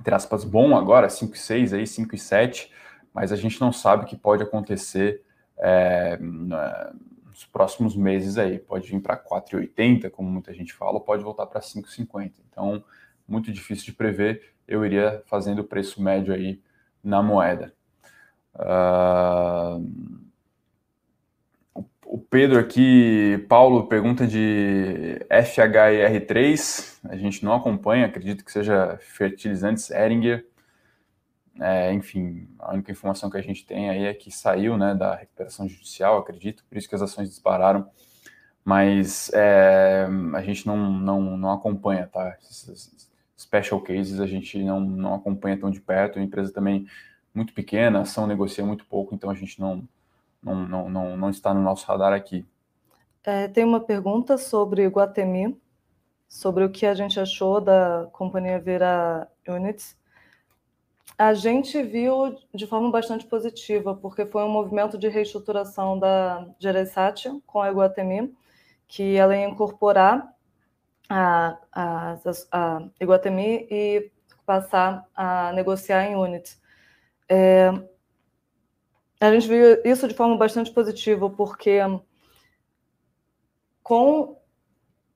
[0.00, 2.70] entre aspas, bom agora, 5,6 aí, 5,7,
[3.12, 5.22] mas a gente não sabe o que pode acontecer
[5.58, 8.58] é, nos próximos meses aí.
[8.58, 12.32] Pode vir para 4,80, como muita gente fala, pode voltar para 5,50.
[12.50, 12.82] Então,
[13.32, 14.52] muito difícil de prever.
[14.68, 16.60] Eu iria fazendo o preço médio aí
[17.02, 17.74] na moeda.
[18.54, 20.22] Uh,
[22.04, 26.98] o Pedro aqui, Paulo, pergunta de FHIR3.
[27.08, 30.46] A gente não acompanha, acredito que seja fertilizantes Eringer.
[31.58, 35.14] É, enfim, a única informação que a gente tem aí é que saiu né, da
[35.14, 37.88] recuperação judicial, acredito, por isso que as ações dispararam.
[38.64, 42.36] Mas é, a gente não, não, não acompanha, tá?
[43.42, 46.18] Special cases a gente não, não acompanha tão de perto.
[46.18, 46.86] A empresa também
[47.34, 49.86] muito pequena, a ação negocia muito pouco, então a gente não
[50.42, 52.44] não, não, não, não está no nosso radar aqui.
[53.22, 55.56] É, tem uma pergunta sobre Guatemi,
[56.28, 59.96] sobre o que a gente achou da companhia Vera Units.
[61.16, 67.28] A gente viu de forma bastante positiva, porque foi um movimento de reestruturação da Geresat
[67.46, 68.34] com a Iguatemi,
[68.88, 70.31] que ela ia incorporar
[71.08, 72.16] a, a,
[72.52, 74.10] a Iguatemi e
[74.44, 76.60] passar a negociar em units.
[77.28, 77.70] É,
[79.20, 81.78] a gente viu isso de forma bastante positiva, porque
[83.82, 84.36] com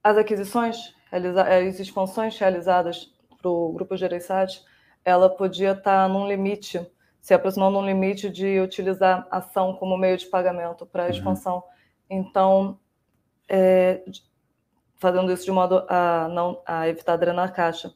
[0.03, 4.62] as aquisições, as expansões realizadas para o Grupo Gereissat,
[5.05, 6.84] ela podia estar num limite,
[7.20, 11.12] se aproximando num limite de utilizar ação como meio de pagamento para a uhum.
[11.12, 11.57] expansão.
[11.57, 11.62] Uhum.
[12.09, 12.78] Então,
[13.49, 14.03] é,
[14.97, 17.92] fazendo isso de modo a não a evitar drenar caixa.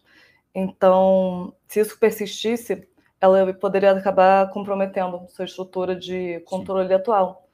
[0.54, 2.88] Então, se isso persistisse,
[3.20, 6.94] ela poderia acabar comprometendo sua estrutura de controle Sim.
[6.94, 7.48] atual,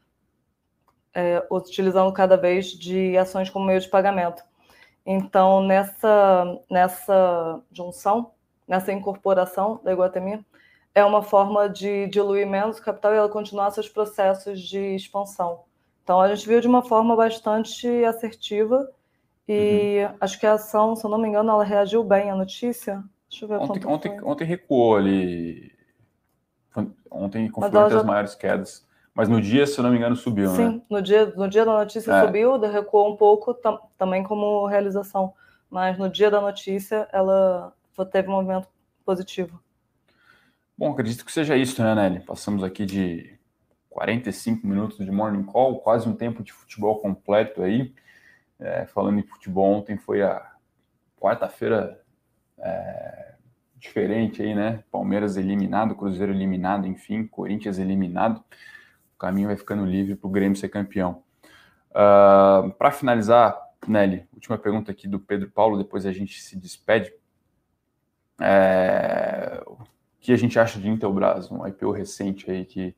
[1.14, 4.42] é, utilizando cada vez de ações como meio de pagamento.
[5.04, 8.32] Então, nessa, nessa junção,
[8.66, 10.44] nessa incorporação da Iguatemi,
[10.94, 15.64] é uma forma de diluir menos o capital e ela continuar seus processos de expansão.
[16.02, 18.88] Então, a gente viu de uma forma bastante assertiva
[19.48, 20.16] e uhum.
[20.20, 23.02] acho que a ação, se eu não me engano, ela reagiu bem à notícia.
[23.28, 25.72] Deixa eu ver ontem, ontem, ontem, recuou ali.
[27.10, 28.00] Ontem confirmou entre já...
[28.00, 28.86] as maiores quedas.
[29.14, 30.82] Mas no dia, se eu não me engano, subiu, Sim, né?
[30.90, 32.26] no dia, no dia da notícia é.
[32.26, 35.32] subiu, recuou um pouco tam, também como realização.
[35.70, 37.72] Mas no dia da notícia, ela
[38.12, 38.68] teve um movimento
[39.04, 39.58] positivo.
[40.76, 42.20] Bom, acredito que seja isso, né, Nelly?
[42.20, 43.38] Passamos aqui de
[43.88, 47.94] 45 minutos de morning call, quase um tempo de futebol completo aí.
[48.58, 50.52] É, falando em futebol, ontem foi a
[51.20, 52.02] quarta-feira
[52.58, 53.34] é,
[53.76, 54.82] diferente aí, né?
[54.90, 58.42] Palmeiras eliminado, Cruzeiro eliminado, enfim, Corinthians eliminado.
[59.14, 61.22] O caminho vai ficando livre para o Grêmio ser campeão.
[61.90, 67.12] Uh, para finalizar, Nelly, última pergunta aqui do Pedro Paulo, depois a gente se despede.
[68.40, 69.78] É, o
[70.20, 72.94] que a gente acha de Intelbras, um IPO recente aí que,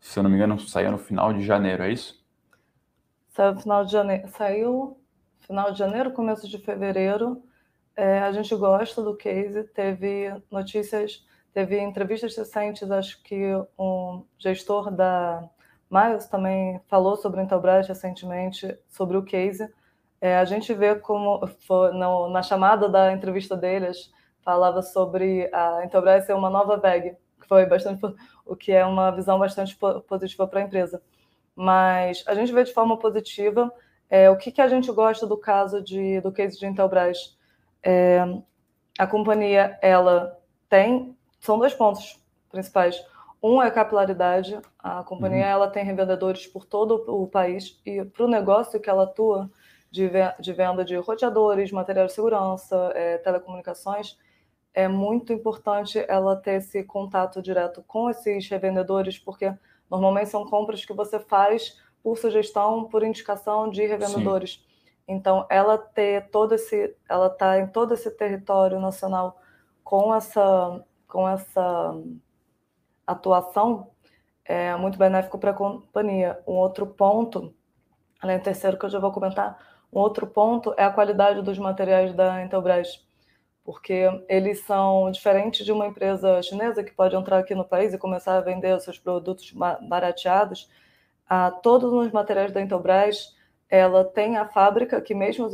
[0.00, 2.25] se eu não me engano, saiu no final de janeiro, é isso?
[3.36, 5.00] Saiu final de janeiro, saiu
[5.40, 7.42] final de janeiro, começo de fevereiro.
[7.94, 11.22] É, a gente gosta do case, teve notícias,
[11.56, 13.42] Teve entrevistas recentes, acho que
[13.78, 15.48] um gestor da
[15.90, 19.66] Miles também falou sobre a Intelbras recentemente, sobre o case.
[20.20, 24.12] É, a gente vê como, foi, no, na chamada da entrevista deles,
[24.42, 28.02] falava sobre a Intelbras ser uma nova VEG, que foi bastante,
[28.44, 29.74] o que é uma visão bastante
[30.06, 31.02] positiva para a empresa.
[31.56, 33.72] Mas a gente vê de forma positiva
[34.08, 37.36] é, o que, que a gente gosta do caso de, do case de Intelbras.
[37.82, 38.22] É,
[38.98, 40.38] a companhia ela
[40.68, 43.02] tem são dois pontos principais.
[43.42, 44.58] Um é a capilaridade.
[44.78, 45.50] A companhia uhum.
[45.50, 49.50] ela tem revendedores por todo o país e para o negócio que ela atua
[49.90, 54.18] de, de venda de roteadores, material de segurança, é, telecomunicações,
[54.74, 59.50] é muito importante ela ter esse contato direto com esses revendedores, porque
[59.90, 64.52] normalmente são compras que você faz por sugestão, por indicação de revendedores.
[64.52, 64.66] Sim.
[65.08, 69.40] Então, ela ter todo esse, ela está em todo esse território nacional
[69.84, 71.94] com essa, com essa
[73.06, 73.90] atuação
[74.48, 76.40] é muito benéfico para a companhia.
[76.46, 77.54] Um outro ponto,
[78.20, 79.58] além do terceiro que eu já vou comentar,
[79.92, 83.05] um outro ponto é a qualidade dos materiais da Intelbras
[83.66, 87.98] porque eles são diferentes de uma empresa chinesa que pode entrar aqui no país e
[87.98, 89.52] começar a vender seus produtos
[89.88, 90.70] barateados.
[91.28, 93.36] A todos os materiais da Intelbras,
[93.68, 95.52] ela tem a fábrica que mesmo os,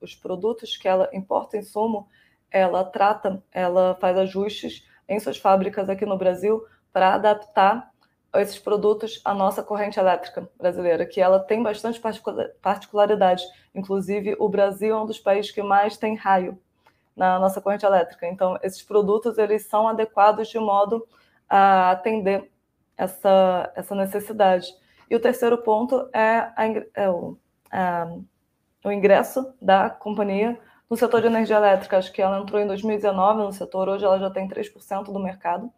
[0.00, 2.08] os produtos que ela importa insumo,
[2.50, 7.92] ela trata, ela faz ajustes em suas fábricas aqui no Brasil para adaptar
[8.34, 12.00] esses produtos à nossa corrente elétrica brasileira, que ela tem bastante
[12.60, 13.44] particularidade.
[13.72, 16.58] Inclusive, o Brasil é um dos países que mais tem raio
[17.20, 18.26] na nossa corrente elétrica.
[18.26, 21.06] Então, esses produtos eles são adequados de modo
[21.46, 22.50] a atender
[22.96, 24.66] essa, essa necessidade.
[25.10, 26.64] E o terceiro ponto é, a,
[26.94, 27.36] é o,
[27.70, 28.10] a,
[28.82, 30.58] o ingresso da companhia
[30.88, 31.98] no setor de energia elétrica.
[31.98, 35.70] Acho que ela entrou em 2019 no setor, hoje ela já tem 3% do mercado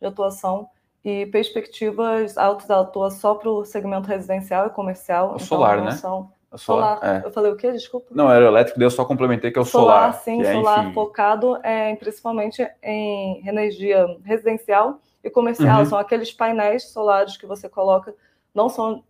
[0.00, 0.68] de atuação
[1.04, 5.28] e perspectivas altas, ela atua só para o segmento residencial e comercial.
[5.28, 5.92] O então, solar, né?
[5.92, 6.98] São solar.
[6.98, 7.20] solar.
[7.22, 7.26] É.
[7.26, 7.70] Eu falei o quê?
[7.72, 8.06] Desculpa.
[8.10, 10.12] Não, era elétrico, eu só complementei que é o solar.
[10.12, 10.94] Solar, sim, é, solar enfim...
[10.94, 15.80] focado é, principalmente em energia residencial e comercial.
[15.80, 15.86] Uhum.
[15.86, 18.14] São aqueles painéis solares que você coloca,
[18.54, 19.04] não são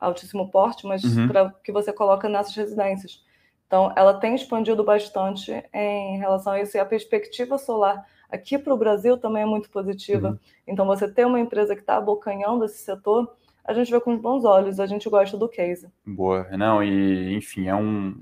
[0.00, 1.28] altíssimo porte, mas uhum.
[1.28, 3.22] para que você coloca nessas residências.
[3.66, 8.72] Então, ela tem expandido bastante em relação a isso e a perspectiva solar aqui para
[8.72, 10.30] o Brasil também é muito positiva.
[10.30, 10.38] Uhum.
[10.66, 13.30] Então, você ter uma empresa que está abocanhando esse setor
[13.68, 15.92] a gente vê com bons olhos, a gente gosta do case.
[16.06, 18.18] Boa, não, e enfim, é um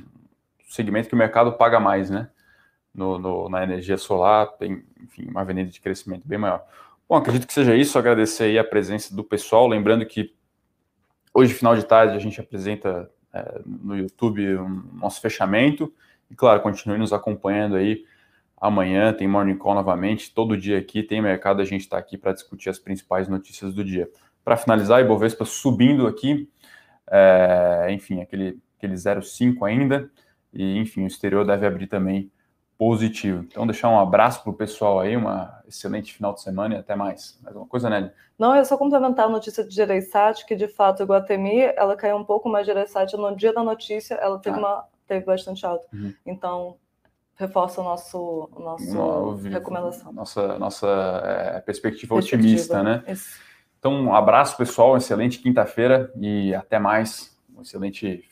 [0.68, 2.28] segmento que o mercado paga mais, né?
[2.92, 6.64] No, no, na energia solar, tem, enfim, uma avenida de crescimento bem maior.
[7.08, 10.34] Bom, acredito que seja isso, agradecer aí a presença do pessoal, lembrando que
[11.32, 15.94] hoje, final de tarde, a gente apresenta é, no YouTube um, nosso fechamento,
[16.28, 18.04] e claro, continue nos acompanhando aí,
[18.60, 22.32] amanhã tem Morning Call novamente, todo dia aqui tem mercado, a gente está aqui para
[22.32, 24.10] discutir as principais notícias do dia.
[24.46, 26.48] Para finalizar, Ibovespa subindo aqui,
[27.10, 30.08] é, enfim, aquele, aquele 0,5 ainda,
[30.54, 32.30] e enfim, o exterior deve abrir também
[32.78, 33.40] positivo.
[33.42, 36.94] Então, deixar um abraço para o pessoal aí, uma excelente final de semana e até
[36.94, 37.36] mais.
[37.42, 38.12] Mais uma coisa, Nelly?
[38.38, 42.14] Não, é só complementar a notícia de Gereissat, que de fato o Guatemi, ela caiu
[42.14, 44.60] um pouco, mas Gereissat no dia da notícia, ela teve, ah.
[44.60, 45.88] uma, teve bastante alta.
[45.92, 46.14] Uhum.
[46.24, 46.76] Então,
[47.34, 50.12] reforça o nosso, o nosso recomendação.
[50.12, 53.02] Nossa, nossa é, perspectiva, perspectiva, otimista, né?
[53.08, 53.44] Isso.
[53.78, 54.96] Então, um abraço, pessoal.
[54.96, 57.36] Excelente quinta-feira e até mais.
[57.56, 58.24] Um excelente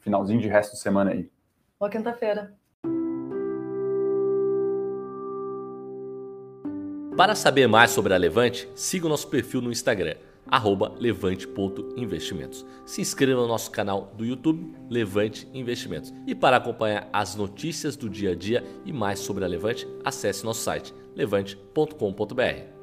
[0.00, 1.30] finalzinho de resto de semana aí.
[1.78, 2.54] Boa quinta-feira.
[7.18, 10.14] Para saber mais sobre a Levante, siga o nosso perfil no Instagram,
[11.00, 12.64] levante.investimentos.
[12.86, 16.14] Se inscreva no nosso canal do YouTube, Levante Investimentos.
[16.28, 20.44] E para acompanhar as notícias do dia a dia e mais sobre a Levante, acesse
[20.44, 22.77] nosso site levante.com.br.